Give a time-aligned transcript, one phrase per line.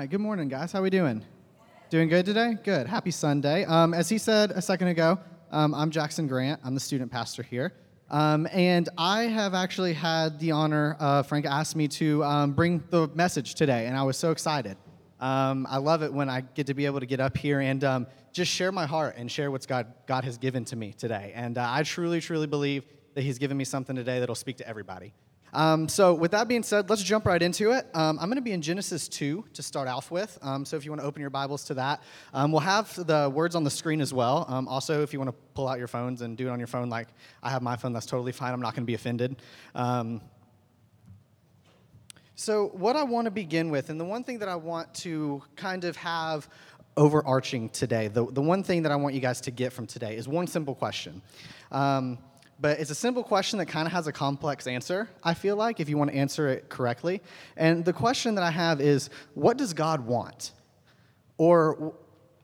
[0.00, 0.72] right, good morning, guys.
[0.72, 1.22] How are we doing?
[1.90, 2.56] Doing good today?
[2.64, 2.86] Good.
[2.86, 3.66] Happy Sunday.
[3.66, 5.18] Um, as he said a second ago,
[5.50, 6.58] um, I'm Jackson Grant.
[6.64, 7.74] I'm the student pastor here.
[8.08, 12.82] Um, and I have actually had the honor, uh, Frank asked me to um, bring
[12.88, 14.78] the message today, and I was so excited.
[15.20, 17.84] Um, I love it when I get to be able to get up here and
[17.84, 21.32] um, just share my heart and share what God, God has given to me today.
[21.34, 24.66] And uh, I truly, truly believe that He's given me something today that'll speak to
[24.66, 25.12] everybody.
[25.52, 27.86] Um, so, with that being said, let's jump right into it.
[27.94, 30.38] Um, I'm going to be in Genesis 2 to start off with.
[30.42, 32.02] Um, so, if you want to open your Bibles to that,
[32.32, 34.46] um, we'll have the words on the screen as well.
[34.48, 36.68] Um, also, if you want to pull out your phones and do it on your
[36.68, 37.08] phone, like
[37.42, 38.52] I have my phone, that's totally fine.
[38.52, 39.36] I'm not going to be offended.
[39.74, 40.20] Um,
[42.36, 45.42] so, what I want to begin with, and the one thing that I want to
[45.56, 46.48] kind of have
[46.96, 50.16] overarching today, the, the one thing that I want you guys to get from today
[50.16, 51.22] is one simple question.
[51.70, 52.18] Um,
[52.60, 55.80] but it's a simple question that kind of has a complex answer, I feel like,
[55.80, 57.22] if you want to answer it correctly.
[57.56, 60.52] And the question that I have is what does God want?
[61.38, 61.94] Or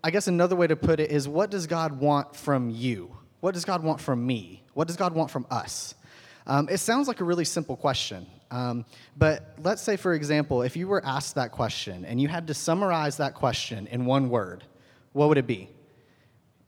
[0.02, 3.14] I guess another way to put it is what does God want from you?
[3.40, 4.62] What does God want from me?
[4.72, 5.94] What does God want from us?
[6.46, 8.26] Um, it sounds like a really simple question.
[8.50, 12.46] Um, but let's say, for example, if you were asked that question and you had
[12.46, 14.64] to summarize that question in one word,
[15.12, 15.68] what would it be?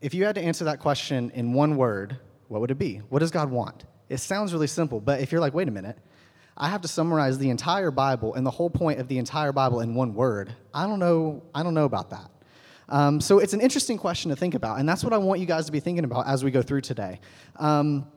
[0.01, 2.19] If you had to answer that question in one word,
[2.49, 2.97] what would it be?
[3.09, 3.85] What does God want?
[4.09, 5.97] It sounds really simple, but if you're like, wait a minute,
[6.57, 9.79] I have to summarize the entire Bible and the whole point of the entire Bible
[9.79, 10.53] in one word.
[10.73, 11.43] I don't know.
[11.55, 12.29] I don't know about that.
[12.89, 15.45] Um, so it's an interesting question to think about, and that's what I want you
[15.45, 17.21] guys to be thinking about as we go through today.
[17.55, 18.07] Um,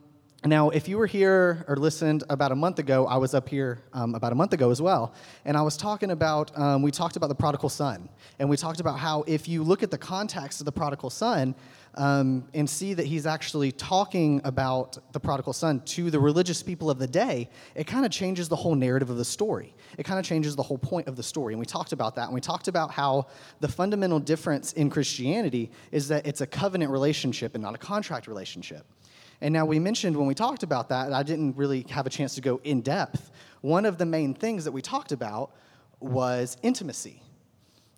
[0.45, 3.79] now, if you were here or listened about a month ago, I was up here
[3.93, 5.13] um, about a month ago as well,
[5.45, 8.81] and I was talking about, um, we talked about the prodigal son, and we talked
[8.81, 11.55] about how if you look at the context of the prodigal son
[11.95, 16.89] um, and see that he's actually talking about the prodigal son to the religious people
[16.89, 19.73] of the day, it kind of changes the whole narrative of the story.
[19.97, 22.25] It kind of changes the whole point of the story, and we talked about that,
[22.25, 23.27] and we talked about how
[23.61, 28.27] the fundamental difference in Christianity is that it's a covenant relationship and not a contract
[28.27, 28.85] relationship.
[29.41, 32.35] And now we mentioned when we talked about that, I didn't really have a chance
[32.35, 33.31] to go in depth.
[33.61, 35.51] One of the main things that we talked about
[35.99, 37.21] was intimacy.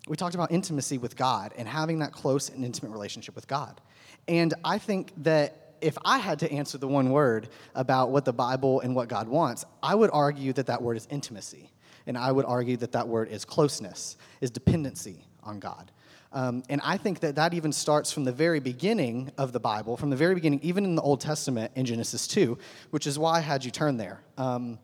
[0.08, 3.80] We talked about intimacy with God and having that close and intimate relationship with God.
[4.28, 8.32] And I think that if I had to answer the one word about what the
[8.32, 11.70] Bible and what God wants, I would argue that that word is intimacy.
[12.06, 15.90] And I would argue that that word is closeness, is dependency on God.
[16.32, 19.96] Um, and I think that that even starts from the very beginning of the Bible,
[19.96, 22.58] from the very beginning, even in the Old Testament in Genesis 2,
[22.90, 24.20] which is why I had you turn there.
[24.36, 24.78] Um,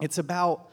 [0.00, 0.70] it's about,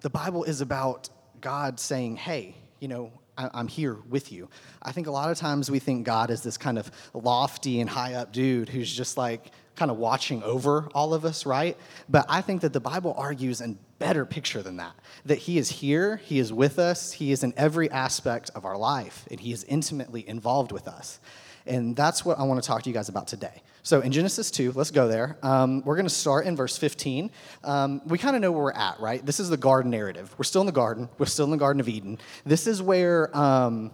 [0.00, 1.08] the Bible is about
[1.40, 4.48] God saying, hey, you know, I, am here with you.
[4.82, 7.88] I think a lot of times we think God is this kind of lofty and
[7.90, 11.76] high up dude who's just like kind of watching over all of us, right?
[12.08, 14.94] But I think that the Bible argues and better picture than that.
[15.24, 18.76] That He is here, He is with us, He is in every aspect of our
[18.76, 21.20] life, and He is intimately involved with us.
[21.66, 23.62] And that's what I want to talk to you guys about today.
[23.82, 25.36] So in Genesis 2, let's go there.
[25.42, 27.30] Um, we're going to start in verse 15.
[27.64, 29.24] Um, we kind of know where we're at, right?
[29.24, 30.34] This is the garden narrative.
[30.38, 32.18] We're still in the garden, we're still in the Garden of Eden.
[32.44, 33.36] This is where.
[33.36, 33.92] Um,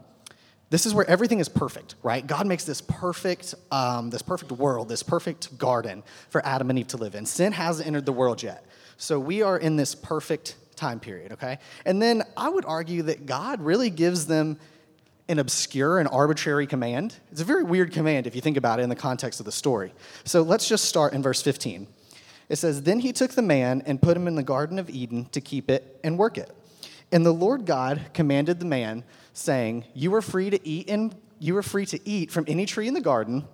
[0.70, 2.26] this is where everything is perfect, right?
[2.26, 6.86] God makes this perfect, um, this perfect world, this perfect garden for Adam and Eve
[6.88, 7.26] to live in.
[7.26, 8.64] Sin hasn't entered the world yet.
[9.02, 11.58] So we are in this perfect time period, okay?
[11.84, 14.60] And then I would argue that God really gives them
[15.26, 17.16] an obscure and arbitrary command.
[17.32, 19.50] It's a very weird command if you think about it in the context of the
[19.50, 19.92] story.
[20.22, 21.88] So let's just start in verse 15.
[22.48, 25.24] It says, Then he took the man and put him in the Garden of Eden
[25.32, 26.54] to keep it and work it.
[27.10, 29.02] And the Lord God commanded the man,
[29.32, 32.86] saying, You are free to eat and you are free to eat from any tree
[32.86, 33.48] in the garden,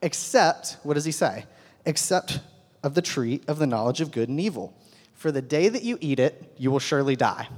[0.00, 1.46] except, what does he say?
[1.86, 2.38] Except
[2.84, 4.76] of the tree of the knowledge of good and evil.
[5.22, 7.48] For the day that you eat it, you will surely die.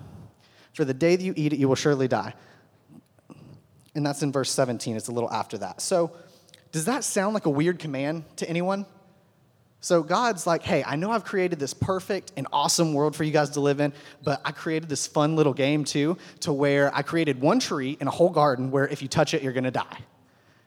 [0.75, 2.35] For the day that you eat it, you will surely die.
[3.95, 4.97] And that's in verse 17.
[4.97, 5.81] It's a little after that.
[5.81, 6.13] So,
[6.73, 8.85] does that sound like a weird command to anyone?
[9.81, 13.33] So, God's like, hey, I know I've created this perfect and awesome world for you
[13.33, 17.01] guys to live in, but I created this fun little game too, to where I
[17.01, 20.01] created one tree in a whole garden where if you touch it, you're gonna die.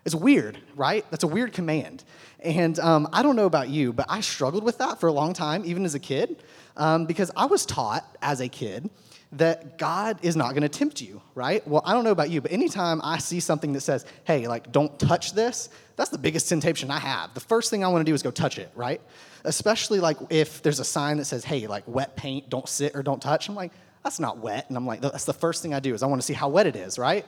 [0.07, 1.05] It's weird, right?
[1.11, 2.05] That's a weird command.
[2.39, 5.33] And um, I don't know about you, but I struggled with that for a long
[5.33, 6.41] time, even as a kid
[6.77, 8.89] um, because I was taught as a kid
[9.33, 11.67] that God is not going to tempt you, right?
[11.67, 14.71] Well, I don't know about you, but anytime I see something that says, hey, like,
[14.71, 15.67] don't touch this,
[15.97, 17.33] that's the biggest temptation I have.
[17.33, 19.01] The first thing I want to do is go touch it, right?
[19.43, 23.03] Especially like if there's a sign that says, hey, like, wet paint, don't sit or
[23.03, 23.49] don't touch.
[23.49, 23.73] I'm like,
[24.05, 24.69] that's not wet.
[24.69, 26.47] And I'm like, that's the first thing I do is I want to see how
[26.47, 27.25] wet it is, right?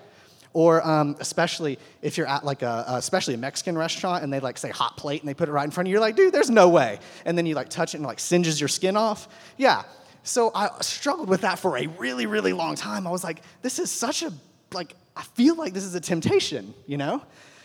[0.54, 4.58] Or um, especially if you're at like a, especially a Mexican restaurant and they like
[4.58, 6.34] say hot plate and they put it right in front of you, you're like, dude,
[6.34, 7.00] there's no way.
[7.26, 9.28] And then you like touch it and like singes your skin off.
[9.58, 9.84] Yeah.
[10.24, 13.06] So I struggled with that for a really, really long time.
[13.06, 14.34] I was like, this is such a
[14.74, 17.22] like, I feel like this is a temptation, you know?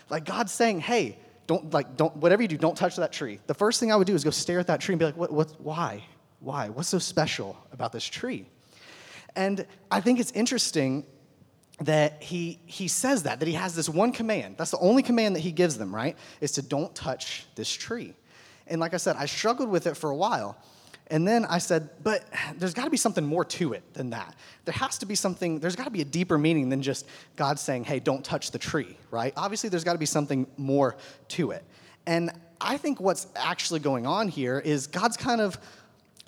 [0.09, 1.17] Like God's saying, hey,
[1.47, 3.39] don't, like, don't, whatever you do, don't touch that tree.
[3.47, 5.17] The first thing I would do is go stare at that tree and be like,
[5.17, 6.03] what, what, why?
[6.39, 6.69] Why?
[6.69, 8.45] What's so special about this tree?
[9.35, 11.05] And I think it's interesting
[11.81, 14.55] that he, he says that, that he has this one command.
[14.57, 16.15] That's the only command that he gives them, right?
[16.39, 18.13] Is to don't touch this tree.
[18.67, 20.57] And like I said, I struggled with it for a while.
[21.07, 22.23] And then I said, but
[22.57, 24.35] there's got to be something more to it than that.
[24.63, 27.05] There has to be something, there's got to be a deeper meaning than just
[27.35, 29.33] God saying, hey, don't touch the tree, right?
[29.37, 30.95] Obviously, there's got to be something more
[31.29, 31.63] to it.
[32.07, 35.59] And I think what's actually going on here is God's kind of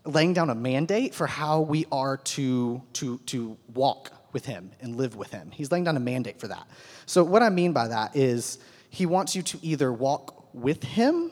[0.06, 4.96] laying down a mandate for how we are to, to, to walk with Him and
[4.96, 5.52] live with Him.
[5.52, 6.68] He's laying down a mandate for that.
[7.06, 8.60] So, what I mean by that is
[8.90, 11.32] He wants you to either walk with Him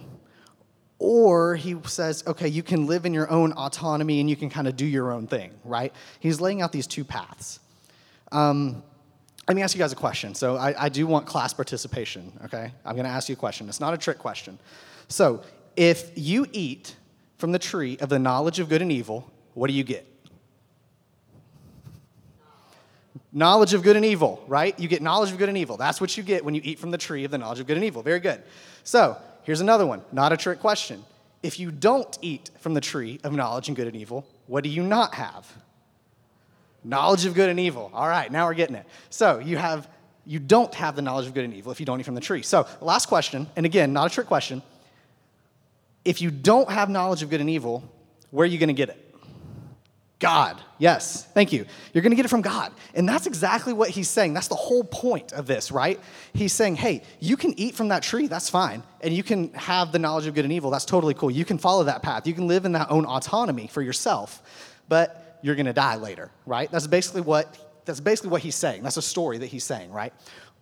[0.98, 4.68] or he says, okay, you can live in your own autonomy and you can kind
[4.68, 5.94] of do your own thing, right?
[6.20, 7.60] He's laying out these two paths.
[8.32, 8.82] Um,
[9.48, 10.34] let me ask you guys a question.
[10.34, 12.72] So I, I do want class participation, okay?
[12.84, 13.70] I'm gonna ask you a question.
[13.70, 14.58] It's not a trick question.
[15.08, 15.44] So
[15.76, 16.96] if you eat
[17.38, 20.08] from the tree of the knowledge of good and evil, what do you get?
[23.36, 24.80] Knowledge of good and evil, right?
[24.80, 25.78] You get knowledge of good and evil.
[25.78, 27.78] That's what you get when you eat from the tree of the knowledge of good
[27.78, 28.02] and evil.
[28.02, 28.42] Very good.
[28.84, 31.06] So Here's another one, not a trick question.
[31.44, 34.72] If you don't eat from the tree of knowledge and good and evil, what do
[34.72, 35.48] you not have?
[36.84, 37.92] Knowledge of good and evil.
[37.94, 38.88] All right, now we're getting it.
[39.12, 39.88] So you have
[40.26, 42.22] you don't have the knowledge of good and evil if you don't eat from the
[42.22, 42.42] tree.
[42.42, 44.64] So, last question, and again, not a trick question.
[46.04, 47.84] If you don't have knowledge of good and evil,
[48.32, 49.05] where are you going to get it?
[50.26, 50.62] God.
[50.78, 51.66] Yes, thank you.
[51.94, 52.72] You're going to get it from God.
[52.94, 54.34] And that's exactly what he's saying.
[54.34, 56.00] That's the whole point of this, right?
[56.34, 58.84] He's saying, hey, you can eat from that tree, that's fine.
[59.02, 61.32] And you can have the knowledge of good and evil, that's totally cool.
[61.32, 62.28] You can follow that path.
[62.28, 64.42] You can live in that own autonomy for yourself.
[64.90, 66.70] But you're going to die later, right?
[66.72, 68.82] That's basically what that's basically what he's saying.
[68.82, 70.12] That's a story that he's saying, right?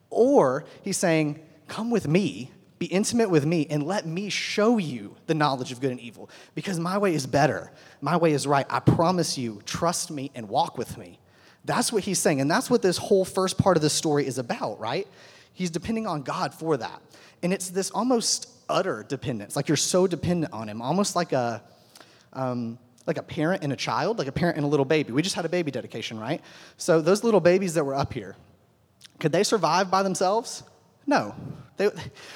[0.09, 2.51] Or he's saying, come with me
[2.83, 6.29] be intimate with me and let me show you the knowledge of good and evil
[6.53, 7.71] because my way is better.
[8.01, 8.65] My way is right.
[8.69, 11.17] I promise you, trust me and walk with me.
[11.63, 12.41] That's what he's saying.
[12.41, 15.07] And that's what this whole first part of the story is about, right?
[15.53, 17.01] He's depending on God for that.
[17.41, 19.55] And it's this almost utter dependence.
[19.55, 21.63] Like you're so dependent on him, almost like a.
[22.33, 25.11] Um, like a parent and a child, like a parent and a little baby.
[25.11, 26.39] We just had a baby dedication, right?
[26.77, 28.37] So those little babies that were up here,
[29.19, 30.63] could they survive by themselves?
[31.05, 31.35] No.
[31.77, 31.89] They,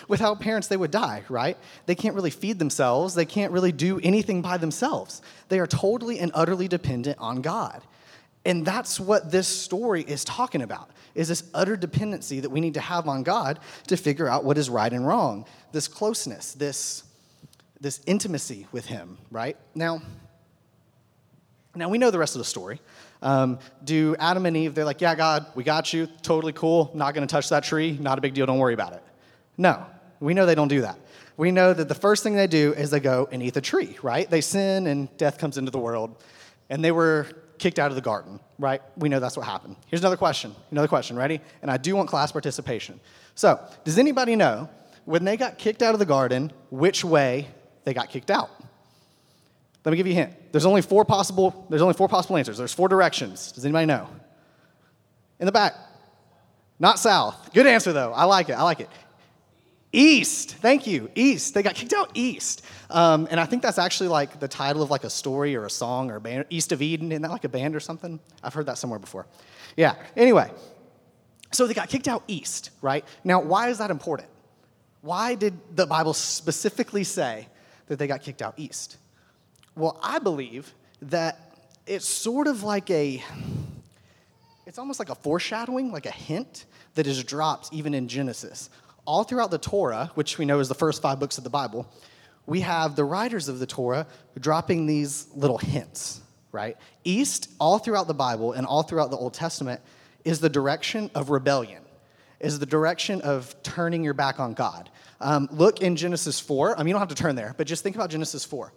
[0.07, 1.57] without parents, they would die, right?
[1.85, 3.13] They can't really feed themselves.
[3.13, 5.21] They can't really do anything by themselves.
[5.49, 7.83] They are totally and utterly dependent on God.
[8.45, 12.75] And that's what this story is talking about, is this utter dependency that we need
[12.75, 15.45] to have on God to figure out what is right and wrong.
[15.71, 17.03] This closeness, this,
[17.79, 19.57] this intimacy with Him, right?
[19.75, 20.01] Now,
[21.75, 22.79] now we know the rest of the story.
[23.21, 27.13] Um, do Adam and Eve, they're like, yeah, God, we got you, totally cool, not
[27.13, 29.03] gonna touch that tree, not a big deal, don't worry about it.
[29.57, 29.85] No,
[30.19, 30.99] we know they don't do that.
[31.35, 33.97] We know that the first thing they do is they go and eat the tree,
[34.01, 34.29] right?
[34.29, 36.15] They sin and death comes into the world,
[36.69, 37.27] and they were
[37.59, 38.81] kicked out of the garden, right?
[38.97, 39.75] We know that's what happened.
[39.87, 41.41] Here's another question, another question, ready?
[41.61, 42.99] And I do want class participation.
[43.35, 44.69] So, does anybody know
[45.05, 47.47] when they got kicked out of the garden, which way
[47.83, 48.49] they got kicked out?
[49.85, 50.33] Let me give you a hint.
[50.57, 52.57] There's only four possible, there's only four possible answers.
[52.57, 53.51] There's four directions.
[53.51, 54.09] Does anybody know?
[55.39, 55.75] In the back.
[56.79, 57.53] Not south.
[57.53, 58.11] Good answer though.
[58.11, 58.53] I like it.
[58.53, 58.89] I like it.
[59.93, 60.55] East.
[60.55, 61.11] Thank you.
[61.13, 61.53] East.
[61.53, 62.63] They got kicked out east.
[62.89, 65.69] Um, and I think that's actually like the title of like a story or a
[65.69, 66.45] song or a band.
[66.49, 67.11] East of Eden.
[67.11, 68.19] Isn't that like a band or something?
[68.41, 69.27] I've heard that somewhere before.
[69.75, 69.93] Yeah.
[70.15, 70.49] Anyway,
[71.51, 73.05] so they got kicked out east, right?
[73.23, 74.29] Now, why is that important?
[75.01, 77.47] Why did the Bible specifically say
[77.85, 78.97] that they got kicked out east?
[79.77, 81.55] Well, I believe that
[81.85, 83.23] it's sort of like a,
[84.65, 86.65] it's almost like a foreshadowing, like a hint
[86.95, 88.71] that is dropped even in Genesis.
[89.05, 91.87] All throughout the Torah, which we know is the first five books of the Bible,
[92.47, 94.07] we have the writers of the Torah
[94.39, 96.75] dropping these little hints, right?
[97.03, 99.79] East, all throughout the Bible and all throughout the Old Testament,
[100.25, 101.83] is the direction of rebellion,
[102.39, 104.89] is the direction of turning your back on God.
[105.21, 106.73] Um, look in Genesis 4.
[106.73, 108.73] I mean, you don't have to turn there, but just think about Genesis 4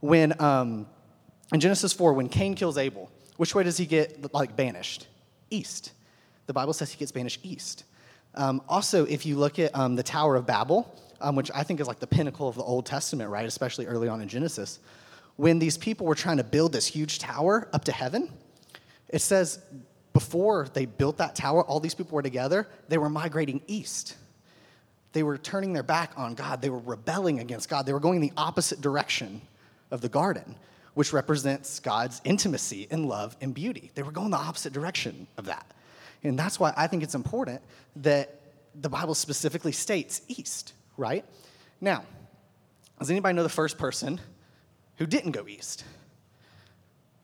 [0.00, 0.86] when um,
[1.52, 5.06] in Genesis 4, when Cain kills Abel, which way does he get like banished?
[5.50, 5.92] East.
[6.46, 7.84] The Bible says he gets banished east.
[8.34, 11.80] Um, also, if you look at um, the Tower of Babel, um, which I think
[11.80, 13.46] is like the pinnacle of the Old Testament, right?
[13.46, 14.78] Especially early on in Genesis,
[15.36, 18.30] when these people were trying to build this huge tower up to heaven,
[19.08, 19.60] it says
[20.12, 24.16] before they built that tower, all these people were together, they were migrating east.
[25.12, 26.62] They were turning their back on God.
[26.62, 27.86] They were rebelling against God.
[27.86, 29.40] They were going the opposite direction
[29.90, 30.56] of the garden,
[30.94, 33.90] which represents God's intimacy and love and beauty.
[33.94, 35.66] They were going the opposite direction of that.
[36.22, 37.62] And that's why I think it's important
[37.96, 38.40] that
[38.74, 41.24] the Bible specifically states east, right?
[41.80, 42.04] Now,
[42.98, 44.20] does anybody know the first person
[44.96, 45.84] who didn't go east?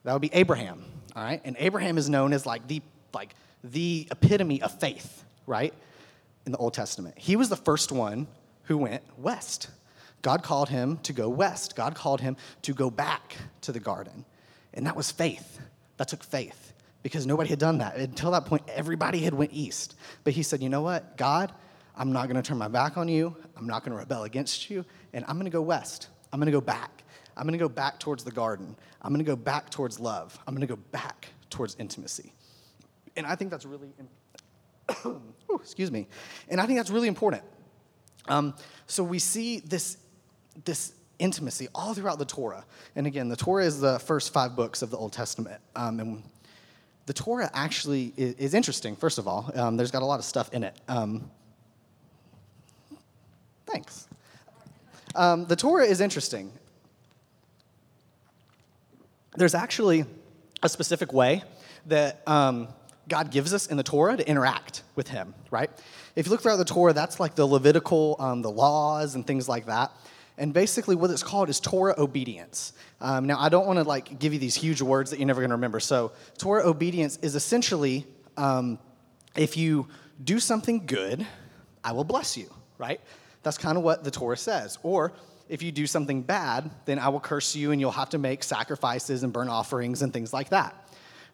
[0.05, 1.41] That would be Abraham, all right?
[1.45, 2.81] And Abraham is known as like the
[3.13, 5.75] like the epitome of faith, right?
[6.45, 7.19] In the Old Testament.
[7.19, 8.27] He was the first one
[8.65, 9.69] who went west.
[10.23, 11.77] God called him to go west.
[11.77, 14.25] God called him to go back to the garden.
[14.75, 15.61] And that was faith.
[15.97, 17.97] That took faith because nobody had done that.
[17.97, 19.95] Until that point, everybody had went east.
[20.25, 21.53] But he said, you know what, God,
[21.97, 23.35] I'm not going to turn my back on you.
[23.57, 24.85] I'm not going to rebel against you.
[25.13, 26.09] And I'm going to go west.
[26.33, 27.05] I'm going to go back.
[27.37, 28.77] I'm going to go back towards the garden.
[29.03, 30.39] I'm going to go back towards love.
[30.47, 32.33] I'm going to go back towards intimacy.
[33.17, 33.89] And I think that's really,
[35.07, 35.21] Ooh,
[35.55, 36.07] excuse me.
[36.49, 37.43] And I think that's really important.
[38.29, 38.55] Um,
[38.87, 39.99] so we see this,
[40.65, 42.65] this intimacy all throughout the Torah.
[42.95, 45.61] And again, the Torah is the first five books of the Old Testament.
[45.75, 46.23] Um, and
[47.07, 49.51] the Torah actually is, is interesting, first of all.
[49.55, 50.75] Um, there's got a lot of stuff in it.
[50.89, 51.31] Um,
[53.67, 54.09] thanks.
[55.15, 56.53] Um, the Torah is interesting.
[59.37, 60.05] There's actually
[60.63, 61.43] a specific way
[61.87, 62.69] that um,
[63.09, 65.71] God gives us in the Torah to interact with Him, right?
[66.17, 69.49] If you look throughout the Torah, that's like the Levitical, um, the laws and things
[69.49, 69.93] like that.
[70.39, 72.75] And basically, what it's called is Torah obedience.
[73.01, 75.41] Um, now, I don't want to like give you these huge words that you're never
[75.41, 75.81] going to remember.
[75.81, 78.79] So, Torah obedience is essentially um,
[79.35, 79.89] if you
[80.23, 81.27] do something good,
[81.83, 83.01] I will bless you, right?
[83.43, 84.79] That's kind of what the Torah says.
[84.83, 85.13] Or
[85.49, 88.43] if you do something bad, then I will curse you and you'll have to make
[88.43, 90.86] sacrifices and burn offerings and things like that.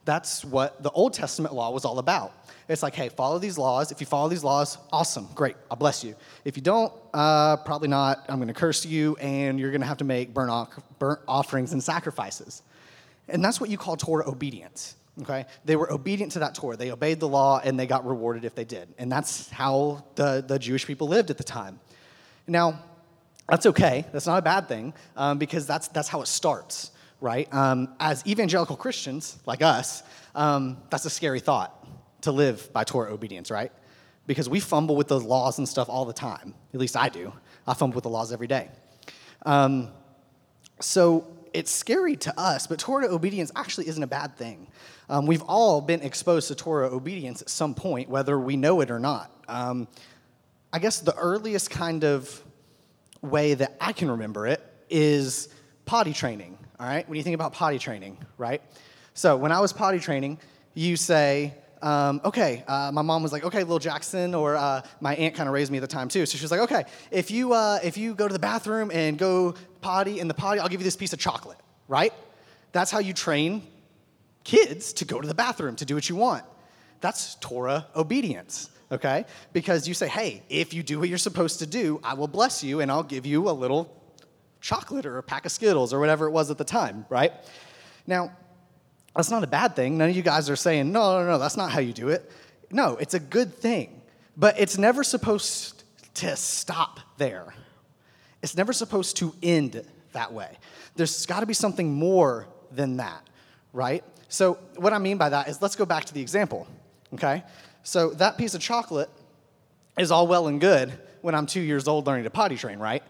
[0.05, 2.33] That's what the Old Testament law was all about.
[2.69, 3.93] It's like, hey, follow these laws.
[3.93, 6.15] If you follow these laws, awesome, great, I'll bless you.
[6.45, 8.25] If you don't, uh, probably not.
[8.29, 11.73] I'm going to curse you, and you're going to have to make burnt, burnt offerings
[11.73, 12.63] and sacrifices.
[13.29, 14.97] And that's what you call Torah obedience.
[15.21, 16.77] Okay, they were obedient to that Torah.
[16.77, 18.89] They obeyed the law, and they got rewarded if they did.
[18.99, 21.79] And that's how the, the Jewish people lived at the time.
[22.47, 22.83] Now,
[23.49, 24.07] that's okay.
[24.13, 27.53] That's not a bad thing um, because that's, that's how it starts right?
[27.55, 30.03] Um, as evangelical Christians like us,
[30.35, 31.87] um, that's a scary thought
[32.23, 33.73] to live by Torah obedience, right?
[34.27, 36.55] Because we fumble with those laws and stuff all the time.
[36.75, 37.33] At least I do.
[37.67, 38.69] I fumble with the laws every day.
[39.47, 39.89] Um,
[40.81, 44.67] so it's scary to us, but Torah obedience actually isn't a bad thing.
[45.09, 48.91] Um, we've all been exposed to Torah obedience at some point, whether we know it
[48.91, 49.31] or not.
[49.49, 49.87] Um,
[50.73, 52.43] I guess the earliest kind of
[53.21, 55.49] way that I can remember it is
[55.85, 57.09] potty training all right?
[57.09, 58.61] When you think about potty training, right?
[59.15, 60.39] So when I was potty training,
[60.75, 65.15] you say, um, okay, uh, my mom was like, okay, little Jackson, or uh, my
[65.15, 66.27] aunt kind of raised me at the time too.
[66.27, 69.17] So she was like, okay, if you, uh, if you go to the bathroom and
[69.17, 72.13] go potty in the potty, I'll give you this piece of chocolate, right?
[72.73, 73.63] That's how you train
[74.43, 76.45] kids to go to the bathroom, to do what you want.
[77.01, 79.25] That's Torah obedience, okay?
[79.53, 82.65] Because you say, hey, if you do what you're supposed to do, I will bless
[82.65, 84.02] you and I'll give you a little
[84.63, 87.33] chocolate or a pack of Skittles or whatever it was at the time, right?
[88.07, 88.33] Now,
[89.15, 89.99] that's not a bad thing.
[89.99, 92.31] None of you guys are saying, no, no, no, that's not how you do it.
[92.71, 94.01] No, it's a good thing.
[94.37, 95.83] But it's never supposed
[96.15, 97.53] to stop there.
[98.43, 100.57] It's never supposed to end that way.
[100.97, 103.23] There's got to be something more than that,
[103.73, 104.03] right?
[104.29, 106.67] So, what I mean by that is let's go back to the example,
[107.15, 107.45] okay?
[107.83, 109.11] So, that piece of chocolate
[109.99, 113.03] is all well and good when I'm two years old learning to potty train, right?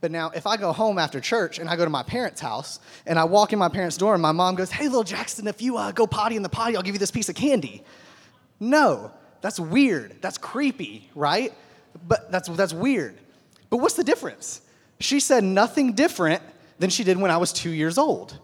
[0.00, 2.80] But now, if I go home after church and I go to my parents' house
[3.06, 5.62] and I walk in my parents' door and my mom goes, Hey, little Jackson, if
[5.62, 7.82] you uh, go potty in the potty, I'll give you this piece of candy.
[8.60, 9.10] No,
[9.40, 10.16] that's weird.
[10.20, 11.52] That's creepy, right?
[12.06, 13.18] But that's, that's weird.
[13.70, 14.60] But what's the difference?
[15.00, 16.42] She said nothing different
[16.78, 18.38] than she did when I was two years old.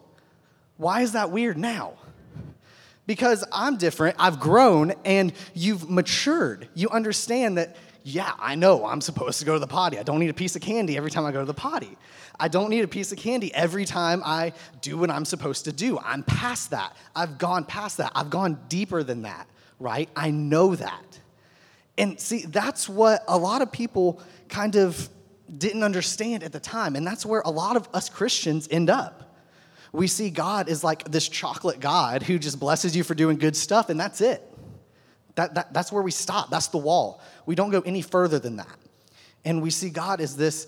[0.76, 1.94] Why is that weird now?
[3.06, 6.68] Because I'm different, I've grown, and you've matured.
[6.74, 9.98] You understand that yeah, I know I'm supposed to go to the potty.
[9.98, 11.96] I don't need a piece of candy every time I go to the potty.
[12.40, 15.72] I don't need a piece of candy every time I do what I'm supposed to
[15.72, 15.98] do.
[15.98, 16.96] I'm past that.
[17.14, 18.12] I've gone past that.
[18.14, 19.46] I've gone deeper than that,
[19.78, 20.08] right?
[20.16, 21.20] I know that.
[21.98, 25.08] And see, that's what a lot of people kind of
[25.56, 26.96] didn't understand at the time.
[26.96, 29.36] And that's where a lot of us Christians end up.
[29.92, 33.54] We see God as like this chocolate God who just blesses you for doing good
[33.54, 34.42] stuff, and that's it.
[35.34, 36.50] That, that, that's where we stop.
[36.50, 37.20] That's the wall.
[37.46, 38.78] We don't go any further than that.
[39.44, 40.66] And we see God as this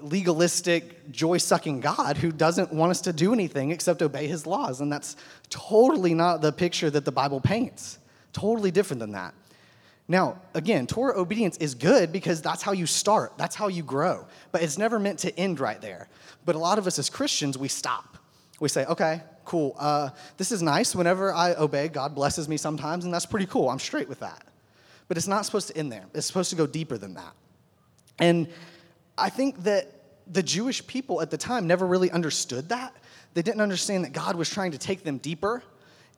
[0.00, 4.80] legalistic, joy sucking God who doesn't want us to do anything except obey his laws.
[4.80, 5.16] And that's
[5.50, 7.98] totally not the picture that the Bible paints.
[8.32, 9.34] Totally different than that.
[10.10, 14.26] Now, again, Torah obedience is good because that's how you start, that's how you grow.
[14.52, 16.08] But it's never meant to end right there.
[16.46, 18.16] But a lot of us as Christians, we stop.
[18.58, 19.74] We say, okay, cool.
[19.78, 20.94] Uh, this is nice.
[20.94, 23.70] Whenever I obey, God blesses me sometimes, and that's pretty cool.
[23.70, 24.44] I'm straight with that.
[25.08, 27.32] But it's not supposed to end there, it's supposed to go deeper than that.
[28.18, 28.48] And
[29.16, 29.90] I think that
[30.30, 32.94] the Jewish people at the time never really understood that.
[33.32, 35.62] They didn't understand that God was trying to take them deeper,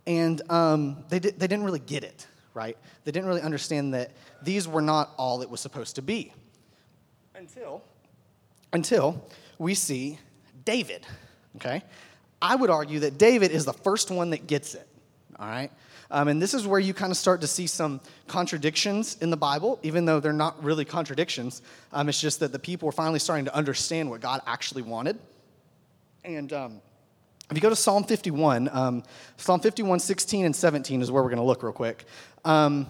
[0.06, 2.76] and um, they, did, they didn't really get it, right?
[3.04, 4.10] They didn't really understand that
[4.42, 6.32] these were not all it was supposed to be.
[7.36, 7.82] Until,
[8.72, 9.24] until
[9.58, 10.18] we see
[10.64, 11.06] David,
[11.56, 11.82] okay?
[12.42, 14.86] I would argue that David is the first one that gets it,
[15.38, 15.70] all right?
[16.10, 19.36] Um, and this is where you kind of start to see some contradictions in the
[19.36, 21.62] Bible, even though they're not really contradictions.
[21.92, 25.18] Um, it's just that the people were finally starting to understand what God actually wanted.
[26.24, 26.80] And um,
[27.48, 29.02] if you go to Psalm 51, um,
[29.36, 32.04] Psalm 51, 16 and 17 is where we're going to look real quick.
[32.44, 32.88] Um,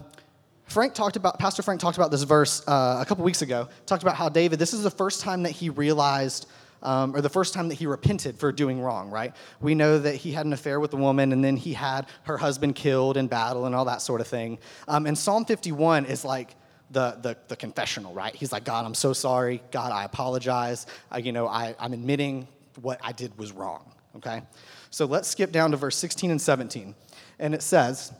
[0.64, 4.02] Frank talked about, Pastor Frank talked about this verse uh, a couple weeks ago, talked
[4.02, 6.47] about how David, this is the first time that he realized
[6.82, 9.34] um, or the first time that he repented for doing wrong, right?
[9.60, 12.38] We know that he had an affair with a woman and then he had her
[12.38, 14.58] husband killed in battle and all that sort of thing.
[14.88, 16.56] Um, and Psalm 51 is like,
[16.90, 18.34] the, the, the, confessional, right?
[18.34, 19.62] He's like, God, I'm so sorry.
[19.70, 20.87] God, I apologize.
[21.10, 22.49] I, you know, I, I'm admitting
[22.80, 24.42] what I did was wrong, okay?
[24.90, 26.94] So let's skip down to verse 16 and 17.
[27.38, 28.12] And it says,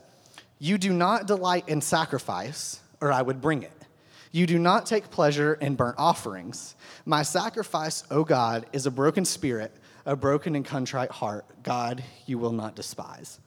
[0.57, 3.73] You do not delight in sacrifice, or I would bring it.
[4.31, 6.75] You do not take pleasure in burnt offerings.
[7.05, 9.73] My sacrifice, O God, is a broken spirit,
[10.05, 11.45] a broken and contrite heart.
[11.63, 13.39] God, you will not despise.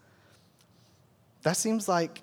[1.43, 2.23] That seems like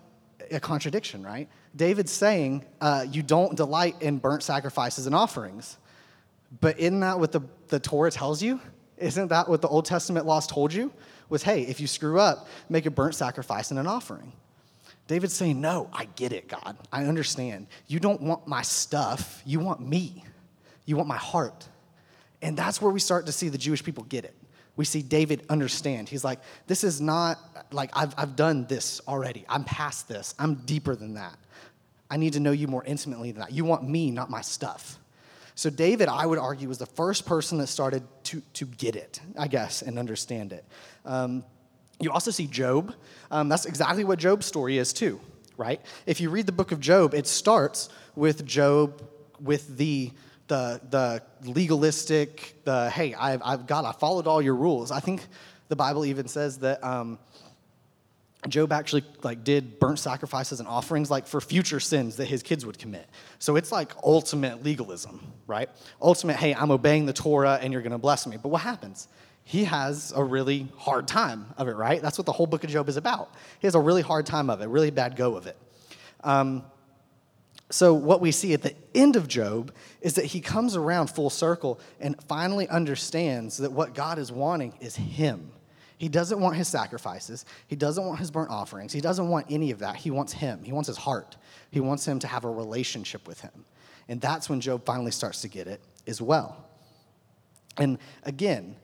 [0.52, 1.50] a contradiction, right?
[1.76, 5.78] David's saying, uh, You don't delight in burnt sacrifices and offerings.
[6.60, 8.60] But isn't that what the, the Torah tells you?
[8.98, 10.92] Isn't that what the Old Testament laws told you?
[11.30, 14.34] Was, hey, if you screw up, make a burnt sacrifice and an offering.
[15.08, 16.78] David's saying, No, I get it, God.
[16.92, 17.68] I understand.
[17.88, 20.24] You don't want my stuff, you want me.
[20.86, 21.68] You want my heart.
[22.42, 24.36] And that's where we start to see the Jewish people get it.
[24.76, 26.10] We see David understand.
[26.10, 27.38] He's like, This is not
[27.72, 29.46] like I've, I've done this already.
[29.48, 30.34] I'm past this.
[30.40, 31.38] I'm deeper than that.
[32.10, 33.54] I need to know you more intimately than that.
[33.54, 35.00] You want me, not my stuff.
[35.56, 39.20] So, David, I would argue, was the first person that started to, to get it,
[39.38, 40.66] I guess, and understand it.
[41.06, 41.44] Um,
[42.02, 42.94] you also see Job.
[43.30, 45.20] Um, that's exactly what Job's story is, too,
[45.58, 45.82] right?
[46.06, 49.02] If you read the book of Job, it starts with Job
[49.40, 50.12] with the
[50.52, 54.92] the, the legalistic, the hey, I've, I've got, I followed all your rules.
[54.92, 55.26] I think
[55.70, 57.20] the Bible even says that um,
[58.50, 62.66] Job actually like did burnt sacrifices and offerings like for future sins that his kids
[62.66, 63.08] would commit.
[63.40, 65.70] So it's like ultimate legalism, right?
[66.02, 68.36] Ultimate, hey, I'm obeying the Torah and you're going to bless me.
[68.36, 69.08] But what happens?
[69.44, 72.02] He has a really hard time of it, right?
[72.02, 73.34] That's what the whole book of Job is about.
[73.60, 75.58] He has a really hard time of it, really bad go of it.
[76.24, 76.64] Um,
[77.70, 81.30] so, what we see at the end of Job is that he comes around full
[81.30, 85.52] circle and finally understands that what God is wanting is him.
[85.98, 87.46] He doesn't want his sacrifices.
[87.68, 88.92] He doesn't want his burnt offerings.
[88.92, 89.96] He doesn't want any of that.
[89.96, 90.64] He wants him.
[90.64, 91.38] He wants his heart.
[91.70, 93.66] He wants him to have a relationship with him.
[94.10, 96.66] And that's when Job finally starts to get it as well.
[97.78, 98.76] And again,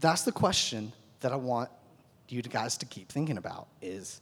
[0.00, 1.70] that's the question that I want
[2.28, 4.20] you guys to keep thinking about is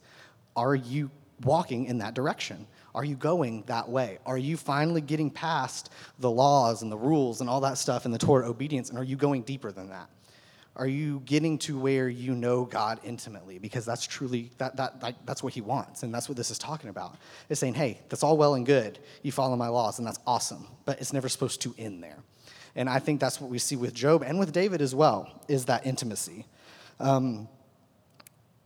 [0.55, 1.09] are you
[1.43, 2.65] walking in that direction?
[2.93, 4.19] Are you going that way?
[4.25, 8.13] Are you finally getting past the laws and the rules and all that stuff and
[8.13, 8.89] the Torah obedience?
[8.89, 10.09] And are you going deeper than that?
[10.77, 13.59] Are you getting to where you know God intimately?
[13.59, 16.57] Because that's truly that, that, that that's what He wants, and that's what this is
[16.57, 17.15] talking about.
[17.49, 18.99] It's saying, hey, that's all well and good.
[19.23, 22.17] You follow my laws, and that's awesome, but it's never supposed to end there.
[22.75, 25.65] And I think that's what we see with Job and with David as well, is
[25.65, 26.45] that intimacy.
[26.99, 27.47] Um,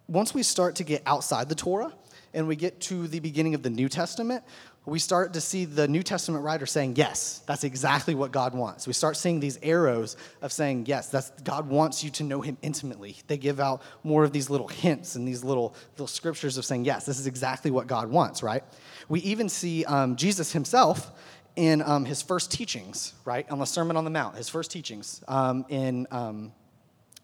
[0.08, 1.94] once we start to get outside the Torah
[2.34, 4.44] and we get to the beginning of the New Testament,
[4.86, 8.88] we start to see the New Testament writer saying, Yes, that's exactly what God wants.
[8.88, 12.58] We start seeing these arrows of saying, Yes, that's, God wants you to know Him
[12.62, 13.18] intimately.
[13.28, 16.86] They give out more of these little hints and these little, little scriptures of saying,
[16.86, 18.64] Yes, this is exactly what God wants, right?
[19.08, 21.12] We even see um, Jesus Himself
[21.56, 25.24] in um, his first teachings, right, on the Sermon on the Mount, his first teachings
[25.28, 26.52] um, in um,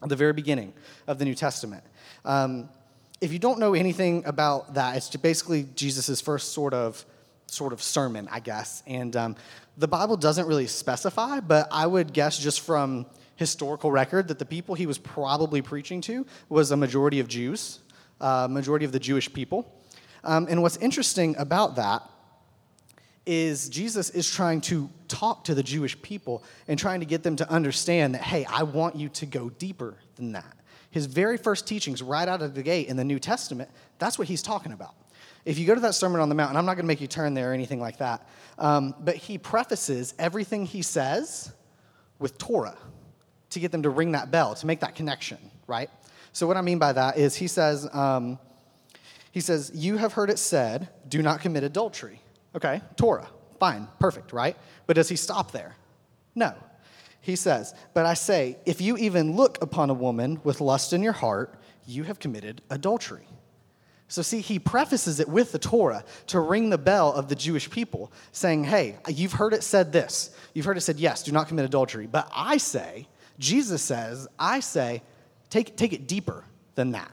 [0.02, 0.72] the very beginning
[1.06, 1.84] of the New Testament.
[2.24, 2.68] Um,
[3.20, 7.04] if you don't know anything about that, it's basically Jesus' first sort of
[7.46, 8.82] sort of sermon, I guess.
[8.86, 9.36] And um,
[9.76, 14.44] the Bible doesn't really specify, but I would guess just from historical record that the
[14.44, 17.80] people he was probably preaching to was a majority of Jews,
[18.20, 19.72] uh, majority of the Jewish people.
[20.24, 22.02] Um, and what's interesting about that
[23.26, 27.36] is Jesus is trying to talk to the Jewish people and trying to get them
[27.36, 30.56] to understand that, hey, I want you to go deeper than that.
[30.90, 34.28] His very first teachings, right out of the gate in the New Testament, that's what
[34.28, 34.94] he's talking about.
[35.44, 37.00] If you go to that Sermon on the Mount, and I'm not going to make
[37.00, 38.26] you turn there or anything like that,
[38.58, 41.52] um, but he prefaces everything he says
[42.18, 42.78] with Torah
[43.50, 45.90] to get them to ring that bell, to make that connection, right?
[46.32, 48.38] So what I mean by that is he says, um,
[49.30, 52.20] he says, you have heard it said, do not commit adultery.
[52.56, 53.28] Okay, Torah,
[53.60, 54.56] fine, perfect, right?
[54.86, 55.76] But does he stop there?
[56.34, 56.54] No.
[57.20, 61.02] He says, but I say, if you even look upon a woman with lust in
[61.02, 61.54] your heart,
[61.86, 63.26] you have committed adultery.
[64.08, 67.68] So, see, he prefaces it with the Torah to ring the bell of the Jewish
[67.68, 70.30] people, saying, Hey, you've heard it said this.
[70.54, 72.06] You've heard it said, Yes, do not commit adultery.
[72.06, 73.08] But I say,
[73.40, 75.02] Jesus says, I say,
[75.50, 76.44] take, take it deeper
[76.76, 77.10] than that.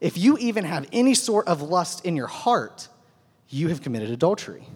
[0.00, 2.88] If you even have any sort of lust in your heart,
[3.48, 4.66] you have committed adultery.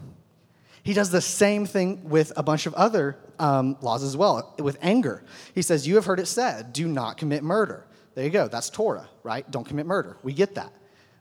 [0.87, 4.77] He does the same thing with a bunch of other um, laws as well, with
[4.81, 5.21] anger.
[5.53, 7.85] He says, You have heard it said, do not commit murder.
[8.15, 8.47] There you go.
[8.47, 9.51] That's Torah, right?
[9.51, 10.15] Don't commit murder.
[10.23, 10.71] We get that.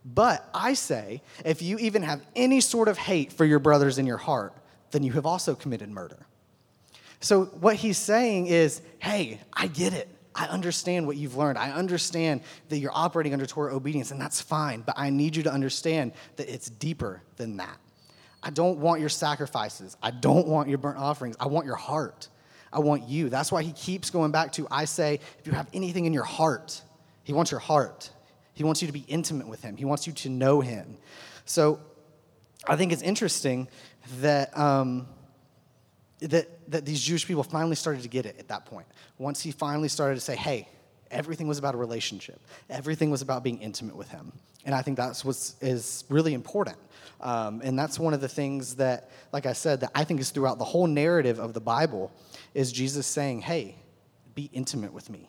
[0.05, 4.07] But I say, if you even have any sort of hate for your brothers in
[4.07, 4.55] your heart,
[4.92, 6.29] then you have also committed murder.
[7.18, 10.09] So, what he's saying is, hey, I get it.
[10.33, 11.59] I understand what you've learned.
[11.59, 15.42] I understand that you're operating under Torah obedience, and that's fine, but I need you
[15.42, 17.79] to understand that it's deeper than that.
[18.46, 19.96] I don't want your sacrifices.
[20.00, 21.35] I don't want your burnt offerings.
[21.40, 22.28] I want your heart.
[22.72, 23.28] I want you.
[23.28, 26.22] That's why he keeps going back to I say, if you have anything in your
[26.22, 26.80] heart,
[27.24, 28.09] he wants your heart.
[28.54, 30.96] He wants you to be intimate with him, he wants you to know him.
[31.44, 31.80] So
[32.68, 33.66] I think it's interesting
[34.20, 34.56] that.
[34.56, 35.09] Um,
[36.20, 38.87] that, that these Jewish people finally started to get it at that point.
[39.18, 40.66] Once he finally started to say, hey,
[41.11, 44.32] everything was about a relationship, everything was about being intimate with him.
[44.64, 46.78] And I think that's what is really important.
[47.20, 50.31] Um, and that's one of the things that, like I said, that I think is
[50.31, 52.12] throughout the whole narrative of the Bible
[52.55, 53.76] is Jesus saying, hey,
[54.35, 55.29] be intimate with me.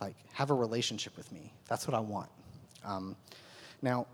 [0.00, 1.52] Like, have a relationship with me.
[1.68, 2.30] That's what I want.
[2.84, 3.16] Um,
[3.82, 4.06] now,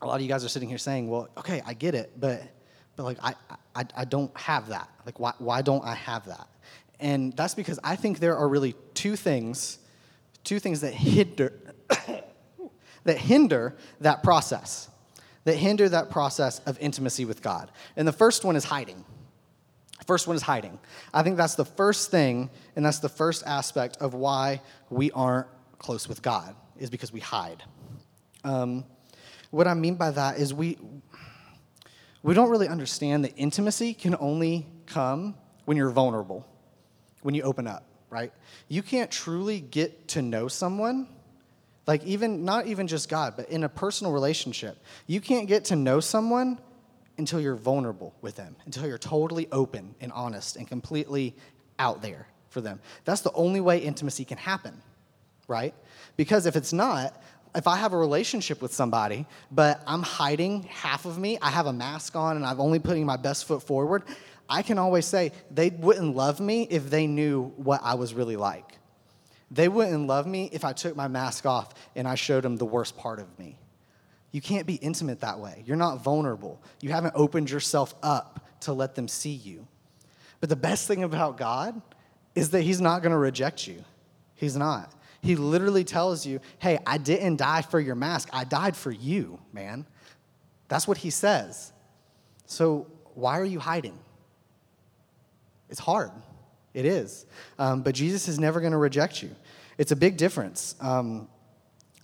[0.00, 2.42] a lot of you guys are sitting here saying, well, okay, I get it, but,
[2.96, 3.34] but like, I,
[3.74, 4.88] I, I don't have that.
[5.04, 6.48] Like, why, why don't I have that?
[7.00, 9.78] And that's because I think there are really two things,
[10.42, 11.52] two things that hinder,
[13.04, 14.88] that hinder that process,
[15.44, 17.70] that hinder that process of intimacy with God.
[17.96, 19.04] And the first one is hiding.
[20.06, 20.78] First one is hiding.
[21.12, 25.46] I think that's the first thing, and that's the first aspect of why we aren't
[25.78, 27.62] close with God, is because we hide.
[28.42, 28.84] Um,
[29.50, 30.78] what I mean by that is we,
[32.22, 36.46] we don't really understand that intimacy can only come when you're vulnerable,
[37.22, 38.32] when you open up, right?
[38.68, 41.08] You can't truly get to know someone,
[41.86, 44.78] like even, not even just God, but in a personal relationship.
[45.06, 46.58] You can't get to know someone
[47.18, 51.34] until you're vulnerable with them, until you're totally open and honest and completely
[51.78, 52.80] out there for them.
[53.04, 54.80] That's the only way intimacy can happen,
[55.46, 55.74] right?
[56.16, 57.20] Because if it's not,
[57.54, 61.66] if I have a relationship with somebody, but I'm hiding half of me, I have
[61.66, 64.02] a mask on and I'm only putting my best foot forward,
[64.48, 68.36] I can always say they wouldn't love me if they knew what I was really
[68.36, 68.78] like.
[69.54, 72.64] They wouldn't love me if I took my mask off and I showed them the
[72.64, 73.56] worst part of me.
[74.32, 75.62] You can't be intimate that way.
[75.64, 76.60] You're not vulnerable.
[76.80, 79.66] You haven't opened yourself up to let them see you.
[80.40, 81.80] But the best thing about God
[82.34, 83.84] is that He's not going to reject you.
[84.34, 84.92] He's not.
[85.20, 88.28] He literally tells you, hey, I didn't die for your mask.
[88.32, 89.86] I died for you, man.
[90.68, 91.72] That's what he says.
[92.46, 93.98] So why are you hiding?
[95.70, 96.10] It's hard.
[96.74, 97.24] It is.
[97.58, 99.30] Um, but Jesus is never going to reject you.
[99.78, 100.74] It's a big difference.
[100.80, 101.28] Um,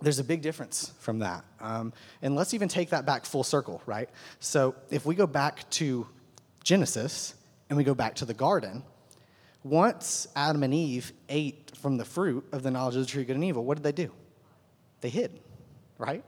[0.03, 1.45] there's a big difference from that.
[1.61, 4.09] Um, and let's even take that back full circle, right?
[4.39, 6.07] So if we go back to
[6.65, 7.35] Genesis
[7.69, 8.83] and we go back to the garden,
[9.63, 13.27] once Adam and Eve ate from the fruit of the knowledge of the tree of
[13.27, 14.11] good and evil, what did they do?
[15.03, 15.39] They hid,
[15.99, 16.25] right?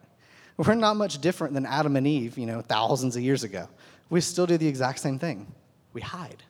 [0.57, 3.69] We're not much different than Adam and Eve, you know, thousands of years ago.
[4.11, 5.53] We still do the exact same thing.
[5.95, 6.43] We hide.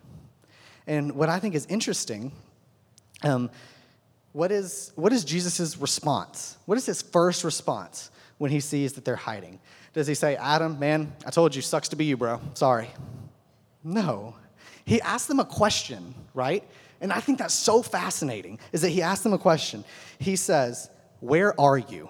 [0.87, 2.33] And what I think is interesting,
[3.23, 3.51] um,
[4.33, 6.57] what is, what is Jesus' response?
[6.67, 9.61] What is his first response when he sees that they're hiding?
[9.93, 12.41] Does he say, Adam, man, I told you, sucks to be you, bro.
[12.55, 12.89] Sorry.
[13.85, 14.35] No.
[14.85, 16.65] He asked them a question, right?
[17.01, 19.85] And I think that's so fascinating is that he asked them a question.
[20.19, 20.89] He says,
[21.21, 22.09] Where are you?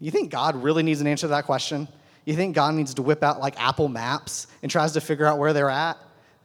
[0.00, 1.86] You think God really needs an answer to that question?
[2.24, 5.38] You think God needs to whip out like Apple Maps and tries to figure out
[5.38, 5.98] where they're at?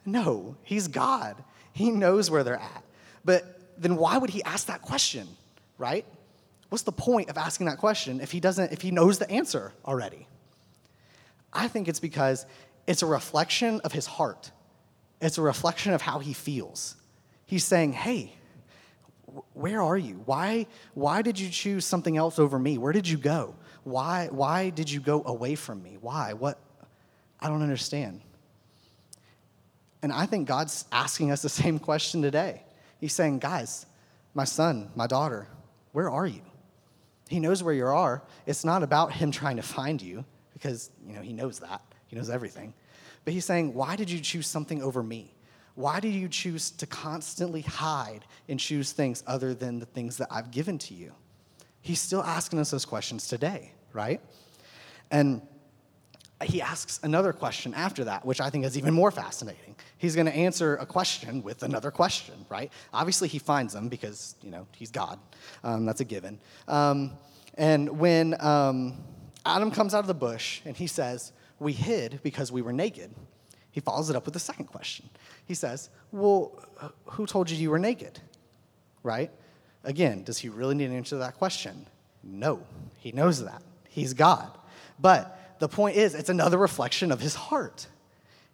[0.06, 1.42] No, he's God.
[1.74, 2.84] He knows where they're at.
[3.24, 5.28] But then why would he ask that question,
[5.78, 6.06] right?
[6.70, 9.74] What's the point of asking that question if he doesn't if he knows the answer
[9.86, 10.28] already?
[11.52, 12.46] I think it's because
[12.86, 14.52] it's a reflection of his heart.
[15.22, 16.96] It's a reflection of how he feels.
[17.46, 18.34] He's saying, hey,
[19.54, 20.22] where are you?
[20.26, 22.78] Why, why did you choose something else over me?
[22.78, 23.56] Where did you go?
[23.84, 25.98] Why, why did you go away from me?
[26.00, 26.34] Why?
[26.34, 26.60] What?
[27.40, 28.22] I don't understand.
[30.02, 32.64] And I think God's asking us the same question today.
[33.00, 33.86] He's saying, guys,
[34.34, 35.48] my son, my daughter,
[35.92, 36.42] where are you?
[37.28, 38.24] He knows where you are.
[38.46, 41.82] It's not about him trying to find you because, you know, he knows that.
[42.08, 42.74] He knows everything.
[43.24, 45.34] But he's saying, why did you choose something over me?
[45.76, 50.28] Why did you choose to constantly hide and choose things other than the things that
[50.32, 51.14] I've given to you?
[51.82, 54.20] He's still asking us those questions today, right?
[55.12, 55.42] And
[56.44, 59.76] he asks another question after that, which I think is even more fascinating.
[59.98, 62.72] He's going to answer a question with another question, right?
[62.94, 65.20] Obviously, he finds them because, you know, he's God.
[65.64, 66.40] Um, that's a given.
[66.68, 67.12] Um,
[67.56, 69.04] and when um,
[69.46, 73.14] Adam comes out of the bush and he says, We hid because we were naked,
[73.72, 75.10] he follows it up with a second question.
[75.46, 76.64] He says, Well,
[77.06, 78.20] who told you you were naked?
[79.04, 79.32] Right?
[79.84, 81.86] Again, does he really need to answer that question?
[82.24, 82.62] No,
[82.98, 83.62] he knows that.
[83.90, 84.52] He's God.
[85.00, 87.88] But the point is, it's another reflection of his heart.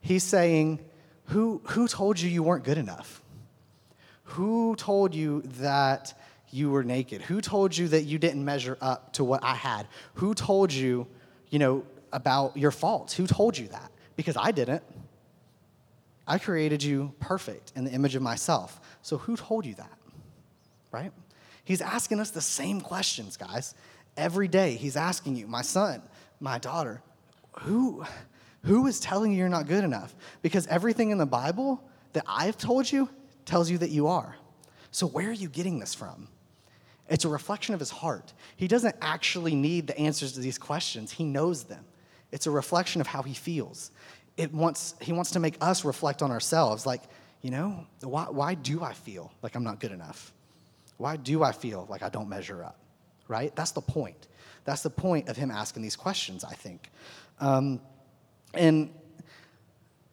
[0.01, 0.79] He's saying,
[1.25, 3.21] who, who told you you weren't good enough?
[4.23, 6.19] Who told you that
[6.51, 7.21] you were naked?
[7.23, 9.87] Who told you that you didn't measure up to what I had?
[10.15, 11.07] Who told you,
[11.49, 13.13] you know, about your faults?
[13.13, 13.91] Who told you that?
[14.15, 14.83] Because I didn't.
[16.27, 18.79] I created you perfect in the image of myself.
[19.01, 19.97] So who told you that?
[20.91, 21.11] Right?
[21.63, 23.75] He's asking us the same questions, guys.
[24.17, 26.01] Every day, he's asking you, my son,
[26.39, 27.01] my daughter,
[27.59, 28.03] who,
[28.63, 30.15] who is telling you you're not good enough?
[30.41, 33.09] Because everything in the Bible that I've told you
[33.45, 34.35] tells you that you are.
[34.91, 36.27] So where are you getting this from?
[37.09, 38.33] It's a reflection of his heart.
[38.55, 41.85] He doesn't actually need the answers to these questions, he knows them.
[42.31, 43.91] It's a reflection of how he feels.
[44.35, 47.01] It wants, he wants to make us reflect on ourselves like,
[47.41, 50.33] you know, why, why do I feel like I'm not good enough?
[50.97, 52.77] Why do I feel like I don't measure up?
[53.27, 53.55] Right?
[53.55, 54.27] That's the point.
[54.65, 56.91] That's the point of him asking these questions, I think.
[57.39, 57.79] Um,
[58.53, 58.89] and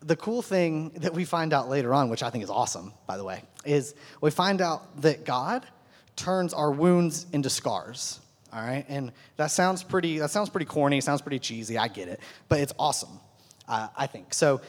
[0.01, 3.17] the cool thing that we find out later on, which I think is awesome, by
[3.17, 5.67] the way, is we find out that God
[6.17, 8.21] turns our wounds into scars.
[8.53, 10.19] All right, and that sounds pretty.
[10.19, 11.01] That sounds pretty corny.
[11.01, 11.79] Sounds pretty cheesy.
[11.79, 13.19] I get it, but it's awesome.
[13.67, 14.61] Uh, I think so.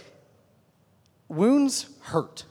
[1.28, 2.46] Wounds hurt,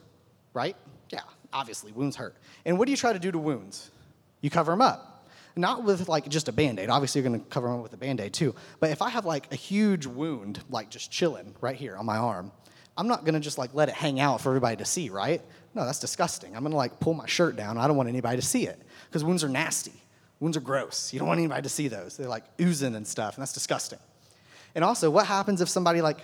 [0.53, 0.77] right?
[1.09, 2.37] Yeah, obviously, wounds hurt.
[2.67, 3.91] And what do you try to do to wounds?
[4.43, 5.12] You cover them up
[5.57, 6.89] not with like just a band-aid.
[6.89, 8.55] Obviously you're going to cover them with a band-aid too.
[8.81, 12.17] But if i have like a huge wound like just chilling right here on my
[12.17, 12.53] arm
[12.97, 15.43] i'm not going to just like let it hang out for everybody to see right?
[15.75, 16.55] No that's disgusting.
[16.55, 17.79] I'm going to like pull my shirt down.
[17.79, 19.95] I don't want anybody to see it because wounds are nasty.
[20.41, 21.13] Wounds are gross.
[21.13, 22.17] You don't want anybody to see those.
[22.17, 23.99] They're like oozing and stuff and that's disgusting.
[24.75, 26.19] And also what happens if somebody like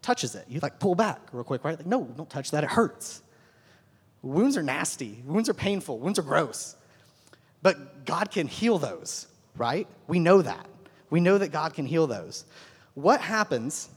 [0.00, 0.46] touches it?
[0.48, 1.76] You like pull back real quick right?
[1.76, 2.64] Like no don't touch that.
[2.64, 3.22] It hurts.
[4.22, 5.22] Wounds are nasty.
[5.26, 5.98] Wounds are painful.
[5.98, 6.76] Wounds are gross
[7.62, 9.86] but God can heal those, right?
[10.06, 10.66] We know that.
[11.10, 12.44] We know that God can heal those.
[12.94, 13.88] What happens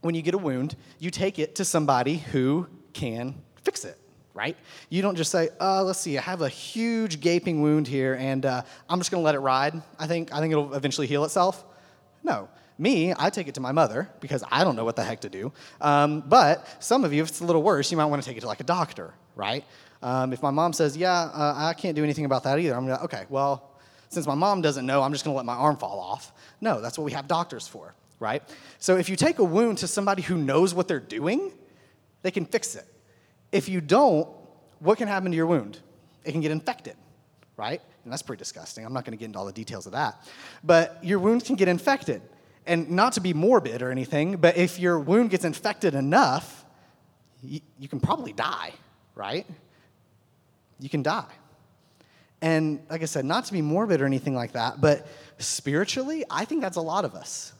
[0.00, 0.76] when you get a wound?
[0.98, 3.98] You take it to somebody who can fix it,
[4.34, 4.56] right?
[4.88, 8.44] You don't just say, uh, let's see, I have a huge gaping wound here and
[8.46, 9.80] uh, I'm just gonna let it ride.
[9.98, 11.64] I think, I think it'll eventually heal itself.
[12.22, 12.48] No.
[12.78, 15.28] Me, I take it to my mother because I don't know what the heck to
[15.28, 15.52] do.
[15.82, 18.38] Um, but some of you, if it's a little worse, you might want to take
[18.38, 19.64] it to like a doctor, right?
[20.02, 22.86] Um, if my mom says, yeah, uh, I can't do anything about that either, I'm
[22.86, 23.70] gonna, okay, well,
[24.08, 26.32] since my mom doesn't know, I'm just gonna let my arm fall off.
[26.60, 28.42] No, that's what we have doctors for, right?
[28.78, 31.52] So if you take a wound to somebody who knows what they're doing,
[32.22, 32.86] they can fix it.
[33.52, 34.28] If you don't,
[34.78, 35.78] what can happen to your wound?
[36.24, 36.96] It can get infected,
[37.56, 37.80] right?
[38.04, 38.84] And that's pretty disgusting.
[38.84, 40.26] I'm not gonna get into all the details of that.
[40.64, 42.22] But your wound can get infected.
[42.66, 46.64] And not to be morbid or anything, but if your wound gets infected enough,
[47.42, 48.72] you, you can probably die,
[49.14, 49.46] right?
[50.80, 51.32] You can die.
[52.42, 55.06] And like I said, not to be morbid or anything like that, but
[55.38, 57.52] spiritually, I think that's a lot of us.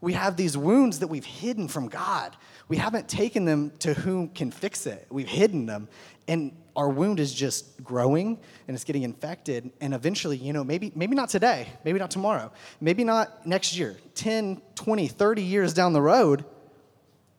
[0.00, 2.36] We have these wounds that we've hidden from God.
[2.68, 5.06] We haven't taken them to whom can fix it.
[5.08, 5.88] We've hidden them.
[6.28, 9.70] And our wound is just growing and it's getting infected.
[9.80, 13.96] And eventually, you know, maybe, maybe not today, maybe not tomorrow, maybe not next year,
[14.14, 16.44] 10, 20, 30 years down the road,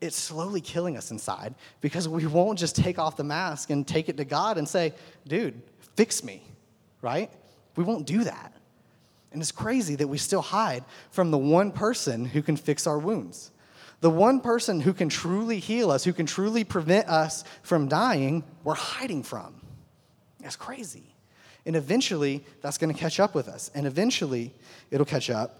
[0.05, 4.09] it's slowly killing us inside because we won't just take off the mask and take
[4.09, 4.93] it to God and say,
[5.27, 5.61] dude,
[5.95, 6.41] fix me,
[7.01, 7.31] right?
[7.75, 8.53] We won't do that.
[9.31, 12.97] And it's crazy that we still hide from the one person who can fix our
[12.97, 13.51] wounds.
[13.99, 18.43] The one person who can truly heal us, who can truly prevent us from dying,
[18.63, 19.61] we're hiding from.
[20.39, 21.15] That's crazy.
[21.65, 23.71] And eventually, that's going to catch up with us.
[23.73, 24.53] And eventually,
[24.91, 25.59] it'll catch up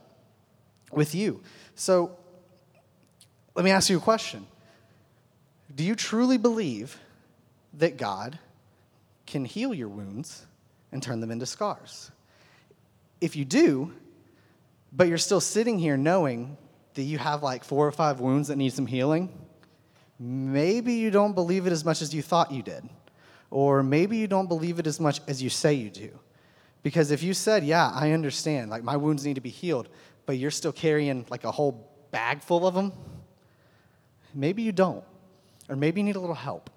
[0.92, 1.42] with you.
[1.74, 2.18] So,
[3.56, 4.46] let me ask you a question
[5.74, 7.00] Do you truly believe
[7.74, 8.38] that God
[9.26, 10.46] can heal your wounds
[10.92, 12.12] and turn them into scars?
[13.22, 13.94] If you do,
[14.92, 16.58] but you're still sitting here knowing
[16.94, 19.30] that you have like four or five wounds that need some healing,
[20.20, 22.88] maybe you don't believe it as much as you thought you did.
[23.52, 26.12] Or maybe you don't believe it as much as you say you do.
[26.84, 29.90] Because if you said, Yeah, I understand, like my wounds need to be healed,
[30.26, 32.94] but you're still carrying like a whole bag full of them,
[34.36, 35.04] maybe you don't.
[35.70, 36.70] Or maybe you need a little help.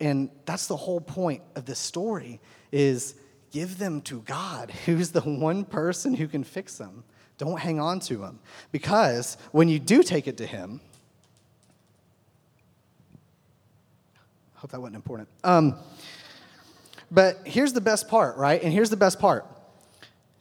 [0.00, 2.40] And that's the whole point of this story
[2.72, 3.14] is
[3.50, 7.04] give them to God, who's the one person who can fix them.
[7.38, 8.38] Don't hang on to them.
[8.70, 10.80] Because when you do take it to him,
[14.56, 15.28] I hope that wasn't important.
[15.42, 15.76] Um,
[17.10, 18.62] but here's the best part, right?
[18.62, 19.46] And here's the best part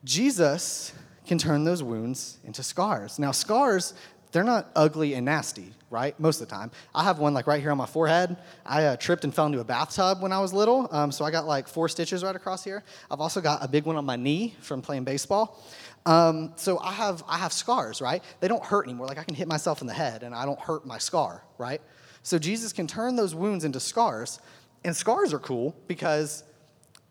[0.03, 0.93] Jesus
[1.25, 3.19] can turn those wounds into scars.
[3.19, 3.93] Now, scars,
[4.31, 6.19] they're not ugly and nasty, right?
[6.19, 6.71] Most of the time.
[6.93, 8.37] I have one like right here on my forehead.
[8.65, 11.31] I uh, tripped and fell into a bathtub when I was little, um, so I
[11.31, 12.83] got like four stitches right across here.
[13.09, 15.63] I've also got a big one on my knee from playing baseball.
[16.05, 18.23] Um, so I have I have scars, right?
[18.39, 19.07] They don't hurt anymore.
[19.07, 21.81] Like I can hit myself in the head and I don't hurt my scar, right?
[22.23, 24.39] So Jesus can turn those wounds into scars,
[24.83, 26.43] and scars are cool because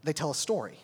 [0.05, 0.79] they tell a story,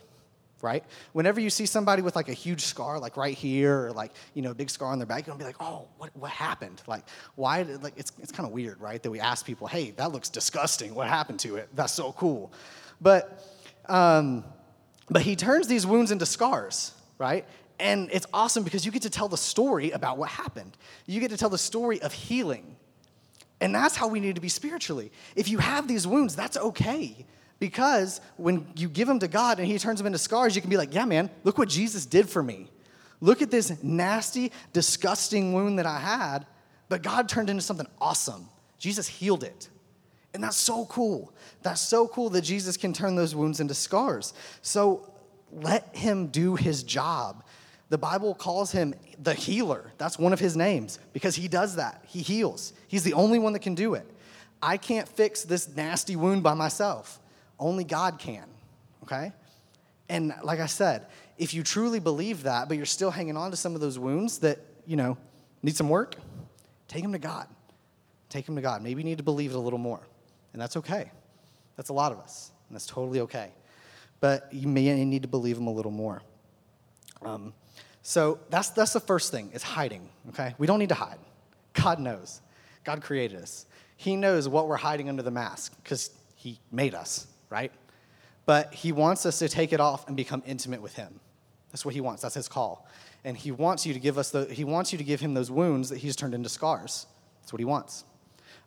[0.64, 0.82] right?
[1.12, 4.42] Whenever you see somebody with like a huge scar, like right here, or like, you
[4.42, 6.82] know, a big scar on their back, you're gonna be like, oh, what, what happened?
[6.86, 7.04] Like,
[7.36, 9.00] why, did, like, it's, it's kind of weird, right?
[9.00, 10.94] That we ask people, hey, that looks disgusting.
[10.94, 11.68] What happened to it?
[11.74, 12.50] That's so cool.
[13.00, 13.44] But,
[13.88, 14.42] um,
[15.10, 17.44] but he turns these wounds into scars, right?
[17.78, 20.76] And it's awesome because you get to tell the story about what happened.
[21.06, 22.76] You get to tell the story of healing.
[23.60, 25.12] And that's how we need to be spiritually.
[25.36, 27.26] If you have these wounds, that's okay.
[27.58, 30.70] Because when you give them to God and He turns them into scars, you can
[30.70, 32.68] be like, yeah, man, look what Jesus did for me.
[33.20, 36.46] Look at this nasty, disgusting wound that I had,
[36.88, 38.48] but God turned into something awesome.
[38.78, 39.68] Jesus healed it.
[40.34, 41.32] And that's so cool.
[41.62, 44.34] That's so cool that Jesus can turn those wounds into scars.
[44.62, 45.12] So
[45.52, 47.44] let Him do His job.
[47.94, 49.92] The Bible calls him the healer.
[49.98, 52.02] That's one of his names because he does that.
[52.08, 52.72] He heals.
[52.88, 54.10] He's the only one that can do it.
[54.62, 57.20] I can't fix this nasty wound by myself.
[57.64, 58.44] Only God can,
[59.04, 59.32] okay?
[60.10, 61.06] And like I said,
[61.38, 64.40] if you truly believe that, but you're still hanging on to some of those wounds
[64.40, 65.16] that, you know,
[65.62, 66.14] need some work,
[66.88, 67.48] take them to God.
[68.28, 68.82] Take them to God.
[68.82, 70.02] Maybe you need to believe it a little more.
[70.52, 71.10] And that's okay.
[71.76, 72.52] That's a lot of us.
[72.68, 73.50] And that's totally okay.
[74.20, 76.20] But you may need to believe them a little more.
[77.22, 77.54] Um,
[78.02, 80.54] so that's, that's the first thing, is hiding, okay?
[80.58, 81.18] We don't need to hide.
[81.72, 82.42] God knows.
[82.84, 83.64] God created us.
[83.96, 87.72] He knows what we're hiding under the mask because He made us, right?
[88.46, 91.20] But He wants us to take it off and become intimate with Him.
[91.70, 92.22] That's what He wants.
[92.22, 92.88] That's His call.
[93.24, 95.50] And He wants you to give us the, He wants you to give Him those
[95.50, 97.06] wounds that He's turned into scars.
[97.40, 98.04] That's what He wants.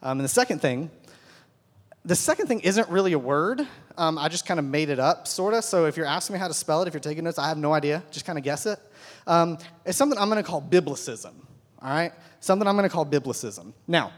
[0.01, 0.91] Um, and the second thing,
[2.05, 3.67] the second thing isn't really a word.
[3.97, 5.63] Um, I just kind of made it up, sort of.
[5.63, 7.57] So if you're asking me how to spell it, if you're taking notes, I have
[7.57, 8.03] no idea.
[8.11, 8.79] Just kind of guess it.
[9.25, 11.33] Um, it's something I'm going to call biblicism,
[11.81, 12.13] all right?
[12.39, 13.73] Something I'm going to call biblicism.
[13.87, 14.13] Now,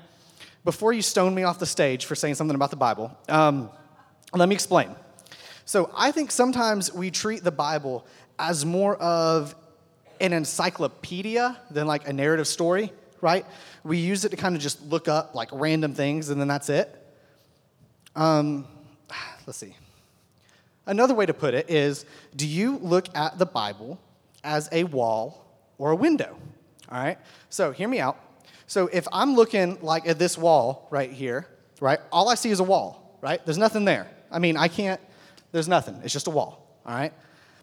[0.63, 3.71] before you stone me off the stage for saying something about the Bible, um,
[4.35, 4.95] let me explain.
[5.65, 8.05] So I think sometimes we treat the Bible
[8.37, 9.55] as more of
[10.19, 13.45] an encyclopedia than like a narrative story, right?
[13.83, 16.69] We use it to kind of just look up like random things and then that's
[16.69, 16.95] it.
[18.15, 18.65] Um,
[19.47, 19.75] let's see.
[20.85, 23.99] Another way to put it is do you look at the Bible
[24.43, 25.45] as a wall
[25.77, 26.37] or a window.
[26.91, 27.17] All right?
[27.49, 28.17] So hear me out.
[28.67, 31.47] So if I'm looking like at this wall right here,
[31.79, 33.43] right, all I see is a wall, right?
[33.45, 34.07] There's nothing there.
[34.31, 34.99] I mean, I can't,
[35.51, 35.99] there's nothing.
[36.03, 37.13] It's just a wall, all right?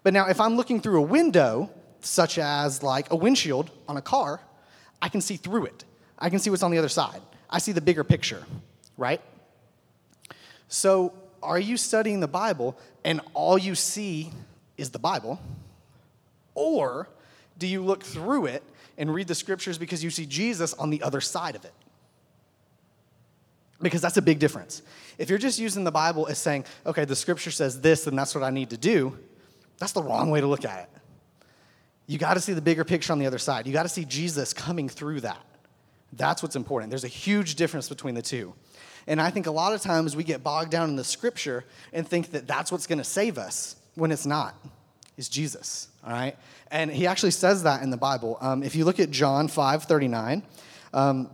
[0.03, 4.03] But now if I'm looking through a window, such as like a windshield on a
[4.03, 4.41] car,
[5.01, 5.85] I can see through it.
[6.19, 7.21] I can see what's on the other side.
[7.51, 8.45] I see the bigger picture,
[8.97, 9.21] right?
[10.69, 14.31] So are you studying the Bible and all you see
[14.77, 15.41] is the Bible?
[16.55, 17.09] Or
[17.59, 18.63] do you look through it
[18.99, 21.73] and read the scriptures because you see Jesus on the other side of it?
[23.81, 24.83] Because that's a big difference.
[25.19, 28.35] If you're just using the Bible as saying, okay, the scripture says this and that's
[28.35, 29.19] what I need to do,
[29.79, 31.01] that's the wrong way to look at it.
[32.07, 33.67] You got to see the bigger picture on the other side.
[33.67, 35.45] You got to see Jesus coming through that.
[36.13, 36.91] That's what's important.
[36.91, 38.55] There's a huge difference between the two.
[39.07, 42.07] And I think a lot of times we get bogged down in the scripture and
[42.07, 44.55] think that that's what's going to save us when it's not
[45.17, 46.37] is Jesus, all right?
[46.71, 48.37] And he actually says that in the Bible.
[48.41, 50.43] Um, if you look at John 5 39,
[50.93, 51.31] um,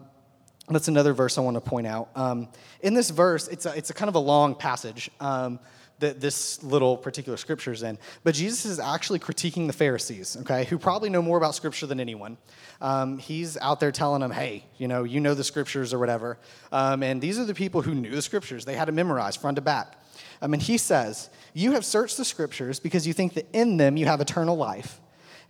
[0.69, 2.11] that's another verse I want to point out.
[2.15, 2.49] Um,
[2.81, 5.59] in this verse, it's a, it's a kind of a long passage um,
[5.99, 10.65] that this little particular scripture is in, but Jesus is actually critiquing the Pharisees, okay,
[10.65, 12.37] who probably know more about scripture than anyone.
[12.81, 16.39] Um, he's out there telling them, hey, you know, you know the scriptures or whatever.
[16.73, 19.57] Um, and these are the people who knew the scriptures, they had to memorize front
[19.57, 19.99] to back.
[20.41, 23.97] Um, and he says, You have searched the scriptures because you think that in them
[23.97, 25.01] you have eternal life,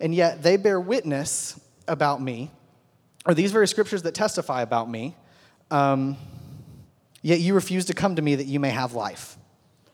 [0.00, 1.58] and yet they bear witness
[1.88, 2.50] about me,
[3.26, 5.16] or these very scriptures that testify about me,
[5.70, 6.16] um,
[7.22, 9.36] yet you refuse to come to me that you may have life.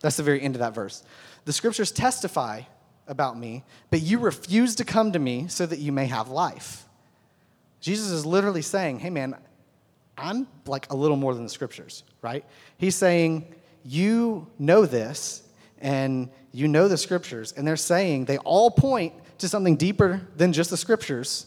[0.01, 1.03] That's the very end of that verse.
[1.45, 2.62] The scriptures testify
[3.07, 6.85] about me, but you refuse to come to me so that you may have life.
[7.81, 9.37] Jesus is literally saying, hey man,
[10.16, 12.45] I'm like a little more than the scriptures, right?
[12.76, 13.55] He's saying,
[13.85, 15.43] you know this
[15.81, 20.53] and you know the scriptures, and they're saying they all point to something deeper than
[20.53, 21.47] just the scriptures,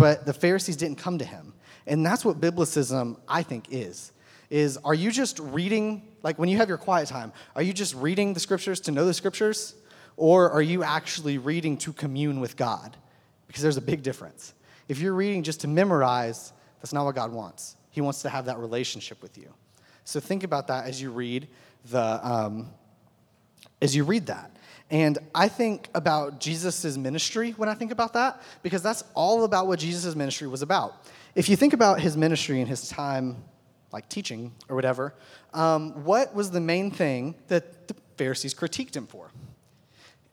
[0.00, 1.52] but the Pharisees didn't come to him.
[1.86, 4.12] And that's what biblicism, I think, is.
[4.48, 7.94] Is are you just reading, like when you have your quiet time, are you just
[7.94, 9.74] reading the scriptures to know the scriptures?
[10.16, 12.96] Or are you actually reading to commune with God?
[13.46, 14.54] Because there's a big difference.
[14.88, 17.76] If you're reading just to memorize, that's not what God wants.
[17.90, 19.52] He wants to have that relationship with you.
[20.04, 21.46] So think about that as you read
[21.90, 22.70] the um,
[23.82, 24.50] as you read that.
[24.90, 29.68] And I think about Jesus' ministry when I think about that, because that's all about
[29.68, 31.06] what Jesus' ministry was about.
[31.34, 33.44] If you think about his ministry and his time,
[33.92, 35.14] like teaching or whatever,
[35.54, 39.30] um, what was the main thing that the Pharisees critiqued him for?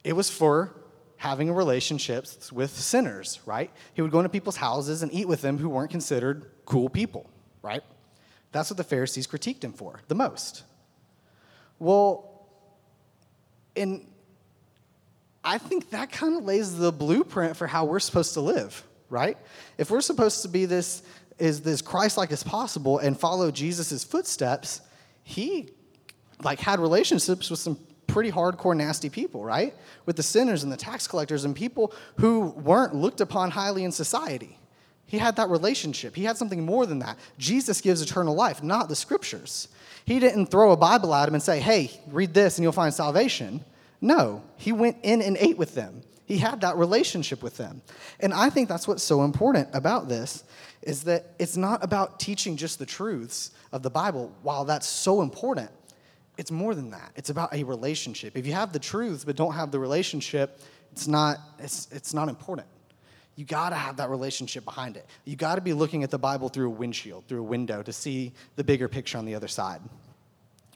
[0.03, 0.73] It was for
[1.17, 3.71] having relationships with sinners, right?
[3.93, 7.29] He would go into people's houses and eat with them who weren't considered cool people,
[7.61, 7.83] right?
[8.51, 10.63] That's what the Pharisees critiqued him for the most.
[11.79, 12.47] Well,
[13.75, 14.07] in
[15.47, 19.37] I think that kind of lays the blueprint for how we're supposed to live, right?
[19.77, 21.03] If we're supposed to be this
[21.39, 24.81] is this Christ-like as possible and follow Jesus' footsteps,
[25.23, 25.69] he
[26.43, 29.73] like had relationships with some pretty hardcore nasty people, right?
[30.05, 33.93] With the sinners and the tax collectors and people who weren't looked upon highly in
[33.93, 34.59] society.
[35.05, 36.13] He had that relationship.
[36.13, 37.17] He had something more than that.
[37.37, 39.69] Jesus gives eternal life, not the scriptures.
[40.03, 42.93] He didn't throw a Bible at him and say, "Hey, read this and you'll find
[42.93, 43.63] salvation."
[44.01, 46.01] No, he went in and ate with them.
[46.25, 47.81] He had that relationship with them.
[48.19, 50.43] And I think that's what's so important about this
[50.81, 54.35] is that it's not about teaching just the truths of the Bible.
[54.41, 55.71] While that's so important,
[56.37, 57.11] it's more than that.
[57.15, 58.37] It's about a relationship.
[58.37, 60.59] If you have the truths but don't have the relationship,
[60.91, 62.67] it's not it's it's not important.
[63.35, 65.05] You got to have that relationship behind it.
[65.23, 67.93] You got to be looking at the Bible through a windshield, through a window to
[67.93, 69.79] see the bigger picture on the other side.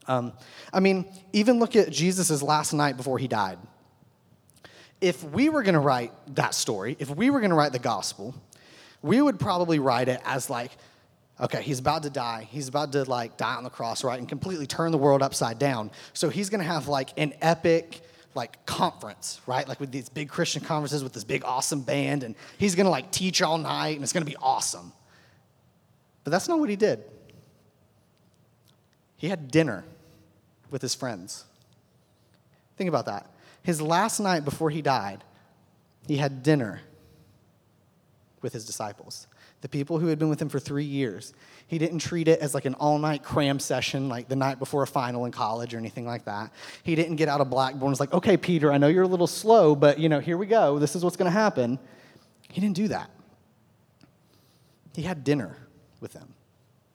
[0.07, 0.33] Um,
[0.73, 3.57] I mean, even look at Jesus' last night before he died.
[4.99, 7.79] If we were going to write that story, if we were going to write the
[7.79, 8.35] gospel,
[9.01, 10.71] we would probably write it as like,
[11.39, 12.47] okay, he's about to die.
[12.51, 14.19] He's about to like die on the cross, right?
[14.19, 15.91] And completely turn the world upside down.
[16.13, 18.01] So he's going to have like an epic
[18.35, 19.67] like conference, right?
[19.67, 22.91] Like with these big Christian conferences with this big awesome band and he's going to
[22.91, 24.93] like teach all night and it's going to be awesome.
[26.23, 27.03] But that's not what he did.
[29.21, 29.83] He had dinner
[30.71, 31.45] with his friends.
[32.75, 33.29] Think about that.
[33.61, 35.23] His last night before he died,
[36.07, 36.81] he had dinner
[38.41, 39.27] with his disciples,
[39.61, 41.35] the people who had been with him for three years.
[41.67, 44.81] He didn't treat it as like an all night cram session, like the night before
[44.81, 46.51] a final in college or anything like that.
[46.81, 49.07] He didn't get out a blackboard and was like, okay, Peter, I know you're a
[49.07, 50.79] little slow, but you know, here we go.
[50.79, 51.77] This is what's going to happen.
[52.49, 53.11] He didn't do that.
[54.95, 55.57] He had dinner
[55.99, 56.33] with them.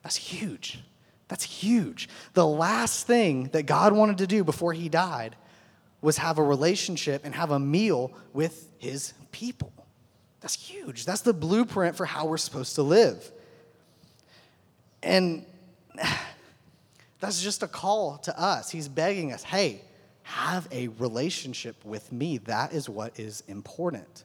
[0.03, 0.83] That's huge.
[1.27, 2.07] That's huge.
[2.33, 5.35] The last thing that God wanted to do before he died
[6.01, 9.73] was have a relationship and have a meal with his people.
[10.41, 11.05] That's huge.
[11.05, 13.31] That's the blueprint for how we're supposed to live.
[15.03, 15.45] And
[17.19, 18.69] that's just a call to us.
[18.69, 19.81] He's begging us hey,
[20.23, 22.37] have a relationship with me.
[22.39, 24.23] That is what is important.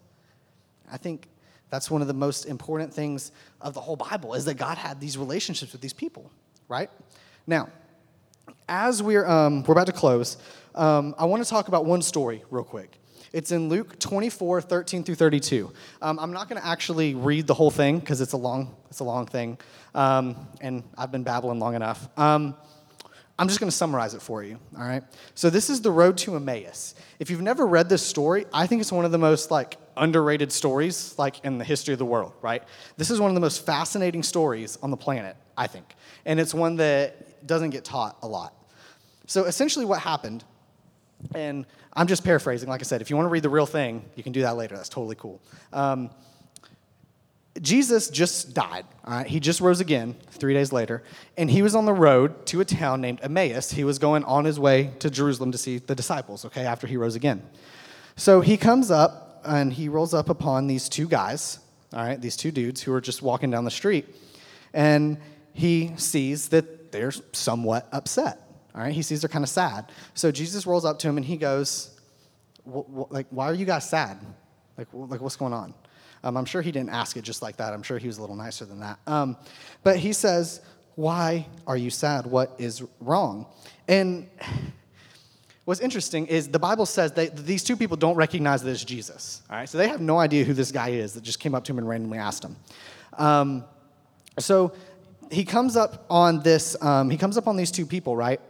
[0.90, 1.28] I think
[1.70, 5.00] that's one of the most important things of the whole Bible is that God had
[5.00, 6.30] these relationships with these people
[6.68, 6.90] right?
[7.46, 7.68] Now,
[8.68, 10.36] as we're, um, we're about to close,
[10.74, 12.98] um, I want to talk about one story real quick.
[13.32, 15.72] It's in Luke 24, 13 through 32.
[16.02, 19.00] Um, I'm not going to actually read the whole thing because it's a long, it's
[19.00, 19.58] a long thing,
[19.94, 22.08] um, and I've been babbling long enough.
[22.18, 22.54] Um,
[23.42, 25.02] I'm just going to summarize it for you, all right?
[25.34, 26.94] So this is the road to Emmaus.
[27.18, 30.52] If you've never read this story, I think it's one of the most like underrated
[30.52, 32.62] stories like in the history of the world, right?
[32.96, 35.96] This is one of the most fascinating stories on the planet, I think.
[36.24, 38.54] And it's one that doesn't get taught a lot.
[39.26, 40.44] So essentially what happened
[41.34, 44.04] and I'm just paraphrasing, like I said, if you want to read the real thing,
[44.14, 44.76] you can do that later.
[44.76, 45.42] That's totally cool.
[45.72, 46.10] Um,
[47.60, 48.86] Jesus just died.
[49.26, 51.02] He just rose again three days later,
[51.36, 53.72] and he was on the road to a town named Emmaus.
[53.72, 56.96] He was going on his way to Jerusalem to see the disciples, okay, after he
[56.96, 57.42] rose again.
[58.16, 61.58] So he comes up and he rolls up upon these two guys,
[61.92, 64.06] all right, these two dudes who are just walking down the street,
[64.72, 65.18] and
[65.52, 68.40] he sees that they're somewhat upset,
[68.74, 68.94] all right?
[68.94, 69.92] He sees they're kind of sad.
[70.14, 71.90] So Jesus rolls up to him and he goes,
[72.64, 74.18] like, why are you guys sad?
[74.78, 75.74] Like, like what's going on?
[76.24, 77.72] Um, I'm sure he didn't ask it just like that.
[77.72, 78.98] I'm sure he was a little nicer than that.
[79.06, 79.36] Um,
[79.82, 80.60] but he says,
[80.94, 82.26] Why are you sad?
[82.26, 83.46] What is wrong?
[83.88, 84.28] And
[85.64, 89.42] what's interesting is the Bible says that these two people don't recognize that it's Jesus.
[89.50, 91.64] All right, so they have no idea who this guy is that just came up
[91.64, 92.56] to him and randomly asked him.
[93.18, 93.64] Um,
[94.38, 94.72] so
[95.30, 96.80] he comes up on this.
[96.82, 98.40] Um, he comes up on these two people, right?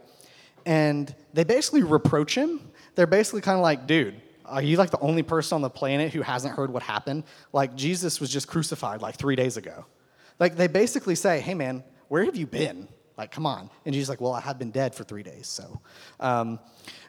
[0.65, 2.61] And they basically reproach him.
[2.95, 6.13] They're basically kind of like, dude, are you like the only person on the planet
[6.13, 7.23] who hasn't heard what happened?
[7.51, 9.85] Like Jesus was just crucified like three days ago.
[10.39, 12.87] Like they basically say, hey man, where have you been?
[13.17, 13.69] Like, come on.
[13.85, 15.47] And Jesus like, well, I have been dead for three days.
[15.47, 15.81] So,
[16.19, 16.59] um,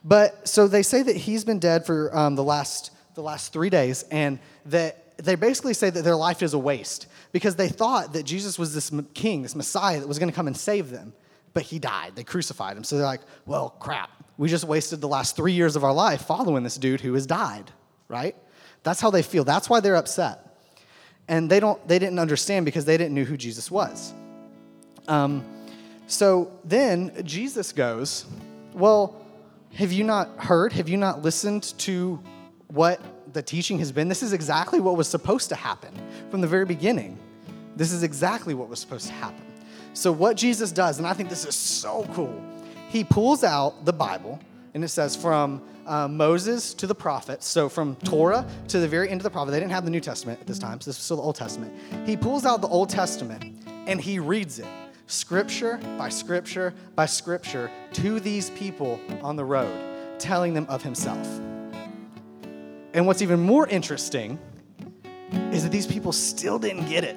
[0.04, 3.70] but so they say that he's been dead for um, the last the last three
[3.70, 8.12] days, and that they basically say that their life is a waste because they thought
[8.14, 11.12] that Jesus was this king, this Messiah that was going to come and save them,
[11.52, 12.16] but he died.
[12.16, 12.84] They crucified him.
[12.84, 14.10] So they're like, well, crap.
[14.36, 17.26] We just wasted the last three years of our life following this dude who has
[17.26, 17.70] died,
[18.08, 18.34] right?
[18.82, 19.44] That's how they feel.
[19.44, 20.58] That's why they're upset.
[21.28, 24.12] And they don't they didn't understand because they didn't know who Jesus was.
[25.08, 25.44] Um,
[26.06, 28.26] so then Jesus goes,
[28.74, 29.24] Well,
[29.74, 30.72] have you not heard?
[30.74, 32.20] Have you not listened to
[32.68, 33.00] what
[33.32, 34.08] the teaching has been?
[34.08, 35.92] This is exactly what was supposed to happen
[36.30, 37.18] from the very beginning.
[37.76, 39.42] This is exactly what was supposed to happen.
[39.94, 42.42] So, what Jesus does, and I think this is so cool,
[42.94, 44.38] he pulls out the Bible,
[44.72, 49.10] and it says from uh, Moses to the prophets, so from Torah to the very
[49.10, 49.50] end of the prophet.
[49.50, 51.34] They didn't have the New Testament at this time, so this was still the Old
[51.34, 51.74] Testament.
[52.06, 54.68] He pulls out the Old Testament and he reads it
[55.08, 61.26] scripture by scripture by scripture to these people on the road, telling them of himself.
[62.94, 64.38] And what's even more interesting
[65.50, 67.16] is that these people still didn't get it.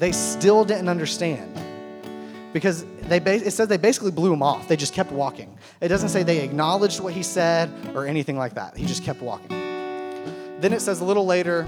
[0.00, 1.56] They still didn't understand.
[2.52, 4.68] Because they it says they basically blew him off.
[4.68, 5.56] They just kept walking.
[5.80, 8.76] It doesn't say they acknowledged what he said or anything like that.
[8.76, 9.48] He just kept walking.
[9.48, 11.64] Then it says a little later,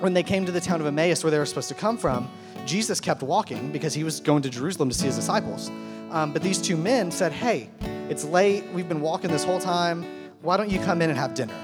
[0.00, 2.28] when they came to the town of Emmaus where they were supposed to come from,
[2.64, 5.70] Jesus kept walking because he was going to Jerusalem to see his disciples.
[6.10, 7.68] Um, but these two men said, Hey,
[8.08, 8.64] it's late.
[8.72, 10.04] We've been walking this whole time.
[10.42, 11.54] Why don't you come in and have dinner?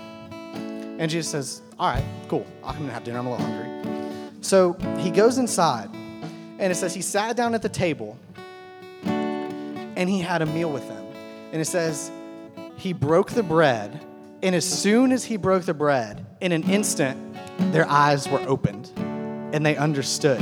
[0.99, 2.47] And Jesus says, All right, cool.
[2.63, 3.19] I'll come and have dinner.
[3.19, 4.41] I'm a little hungry.
[4.41, 5.89] So he goes inside,
[6.59, 8.19] and it says he sat down at the table
[10.03, 11.07] and he had a meal with them.
[11.53, 12.11] And it says
[12.77, 14.05] he broke the bread,
[14.43, 17.37] and as soon as he broke the bread, in an instant,
[17.73, 20.41] their eyes were opened and they understood.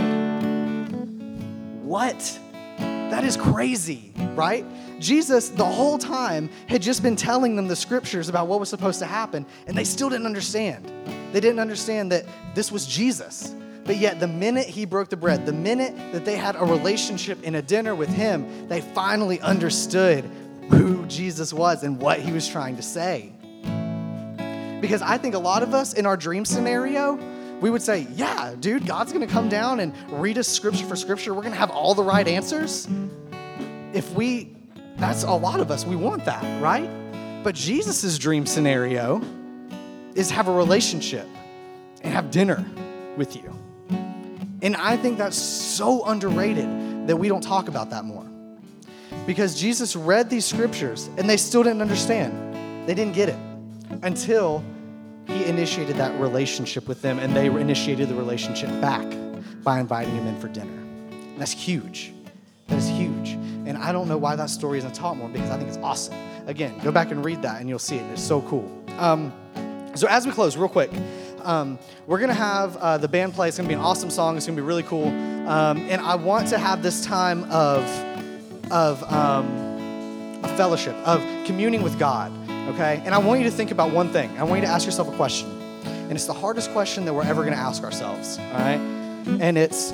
[1.83, 2.41] What?
[2.79, 4.65] That is crazy, right?
[4.99, 9.01] Jesus, the whole time, had just been telling them the scriptures about what was supposed
[9.01, 10.91] to happen, and they still didn't understand.
[11.33, 13.55] They didn't understand that this was Jesus.
[13.85, 17.43] But yet, the minute he broke the bread, the minute that they had a relationship
[17.43, 20.25] in a dinner with him, they finally understood
[20.71, 23.33] who Jesus was and what he was trying to say.
[24.81, 27.19] Because I think a lot of us in our dream scenario,
[27.61, 31.35] we would say, Yeah, dude, God's gonna come down and read us scripture for scripture.
[31.35, 32.89] We're gonna have all the right answers.
[33.93, 34.57] If we,
[34.97, 36.89] that's a lot of us, we want that, right?
[37.43, 39.21] But Jesus' dream scenario
[40.15, 41.27] is have a relationship
[42.03, 42.65] and have dinner
[43.17, 43.60] with you.
[44.63, 48.27] And I think that's so underrated that we don't talk about that more.
[49.27, 52.89] Because Jesus read these scriptures and they still didn't understand.
[52.89, 53.39] They didn't get it
[54.03, 54.65] until
[55.27, 59.07] he initiated that relationship with them and they initiated the relationship back
[59.63, 60.73] by inviting him in for dinner.
[61.39, 62.13] that's huge.
[62.69, 63.31] That is huge.
[63.67, 66.15] And I don't know why that story isn't taught more because I think it's awesome.
[66.47, 68.13] Again, go back and read that and you'll see it.
[68.13, 68.71] It's so cool.
[68.99, 69.33] Um,
[69.95, 70.91] so, as we close, real quick,
[71.45, 73.49] um, we're going to have uh, the band play.
[73.49, 74.37] It's going to be an awesome song.
[74.37, 75.09] It's going to be really cool.
[75.09, 77.83] Um, and I want to have this time of,
[78.71, 82.33] of um, a fellowship, of communing with God,
[82.69, 83.03] okay?
[83.05, 84.31] And I want you to think about one thing.
[84.39, 85.49] I want you to ask yourself a question.
[85.85, 88.81] And it's the hardest question that we're ever going to ask ourselves, all right?
[89.41, 89.93] And it's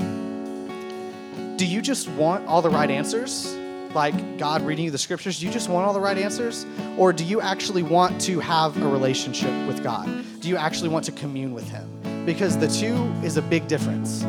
[1.57, 3.56] do you just want all the right answers?
[3.97, 6.67] Like God reading you the scriptures, do you just want all the right answers?
[6.99, 10.23] Or do you actually want to have a relationship with God?
[10.41, 12.27] Do you actually want to commune with Him?
[12.27, 12.95] Because the two
[13.25, 14.21] is a big difference.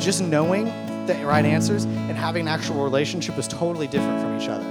[0.00, 0.66] Just knowing
[1.08, 4.64] the right answers and having an actual relationship is totally different from each other.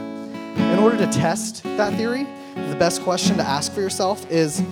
[0.72, 2.26] In order to test that theory,
[2.70, 4.64] the best question to ask for yourself is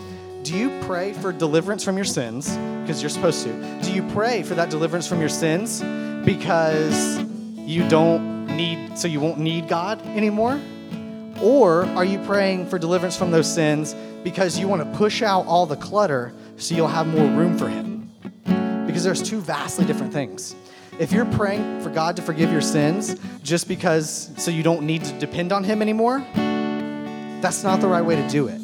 [0.43, 2.55] Do you pray for deliverance from your sins?
[2.84, 3.81] Because you're supposed to.
[3.81, 5.81] Do you pray for that deliverance from your sins
[6.23, 7.19] because
[7.57, 10.60] you don't need, so you won't need God anymore?
[11.41, 15.46] Or are you praying for deliverance from those sins because you want to push out
[15.46, 18.12] all the clutter so you'll have more room for Him?
[18.86, 20.56] Because there's two vastly different things.
[21.00, 25.04] If you're praying for God to forgive your sins just because so you don't need
[25.06, 26.20] to depend on Him anymore,
[27.41, 28.60] that's not the right way to do it.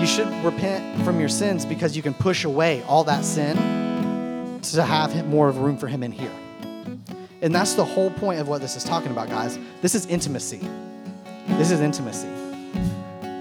[0.00, 4.82] You should repent from your sins because you can push away all that sin to
[4.82, 6.32] have more of room for Him in here.
[7.42, 9.58] And that's the whole point of what this is talking about, guys.
[9.80, 10.60] This is intimacy.
[11.48, 12.28] This is intimacy.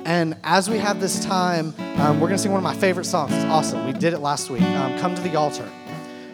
[0.06, 3.06] And as we have this time, um, we're going to sing one of my favorite
[3.06, 3.32] songs.
[3.34, 3.86] It's awesome.
[3.86, 4.64] We did it last week.
[4.64, 5.70] Um, Come to the altar.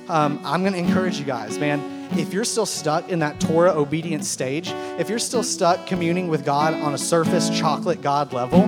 [0.07, 1.91] Um, I'm going to encourage you guys, man.
[2.17, 6.45] If you're still stuck in that Torah obedience stage, if you're still stuck communing with
[6.45, 8.61] God on a surface chocolate God level,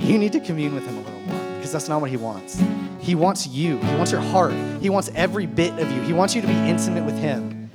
[0.00, 2.60] you need to commune with Him a little more because that's not what He wants.
[3.06, 6.02] He wants you, He wants your heart, He wants every bit of you.
[6.02, 7.70] He wants you to be intimate with Him.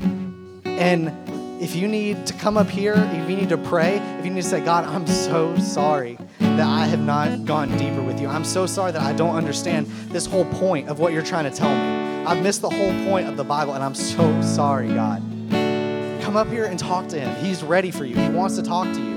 [0.66, 1.10] And
[1.64, 4.42] if you need to come up here, if you need to pray, if you need
[4.42, 8.28] to say, God, I'm so sorry that I have not gone deeper with you.
[8.28, 11.58] I'm so sorry that I don't understand this whole point of what you're trying to
[11.58, 12.26] tell me.
[12.26, 15.22] I've missed the whole point of the Bible, and I'm so sorry, God.
[16.22, 17.34] Come up here and talk to Him.
[17.42, 19.11] He's ready for you, He wants to talk to you.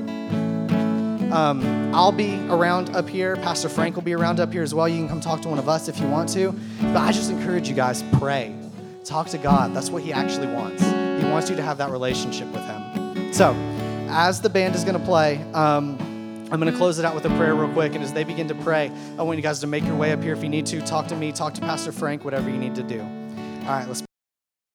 [1.33, 3.37] Um, I'll be around up here.
[3.37, 4.89] Pastor Frank will be around up here as well.
[4.89, 6.53] You can come talk to one of us if you want to.
[6.81, 8.55] But I just encourage you guys pray,
[9.05, 9.75] talk to God.
[9.75, 10.83] That's what He actually wants.
[10.83, 13.33] He wants you to have that relationship with Him.
[13.33, 13.53] So,
[14.09, 15.99] as the band is going to play, um,
[16.53, 17.95] I'm going to close it out with a prayer real quick.
[17.95, 20.23] And as they begin to pray, I want you guys to make your way up
[20.23, 20.81] here if you need to.
[20.83, 23.01] Talk to me, talk to Pastor Frank, whatever you need to do.
[23.01, 24.03] All right, let's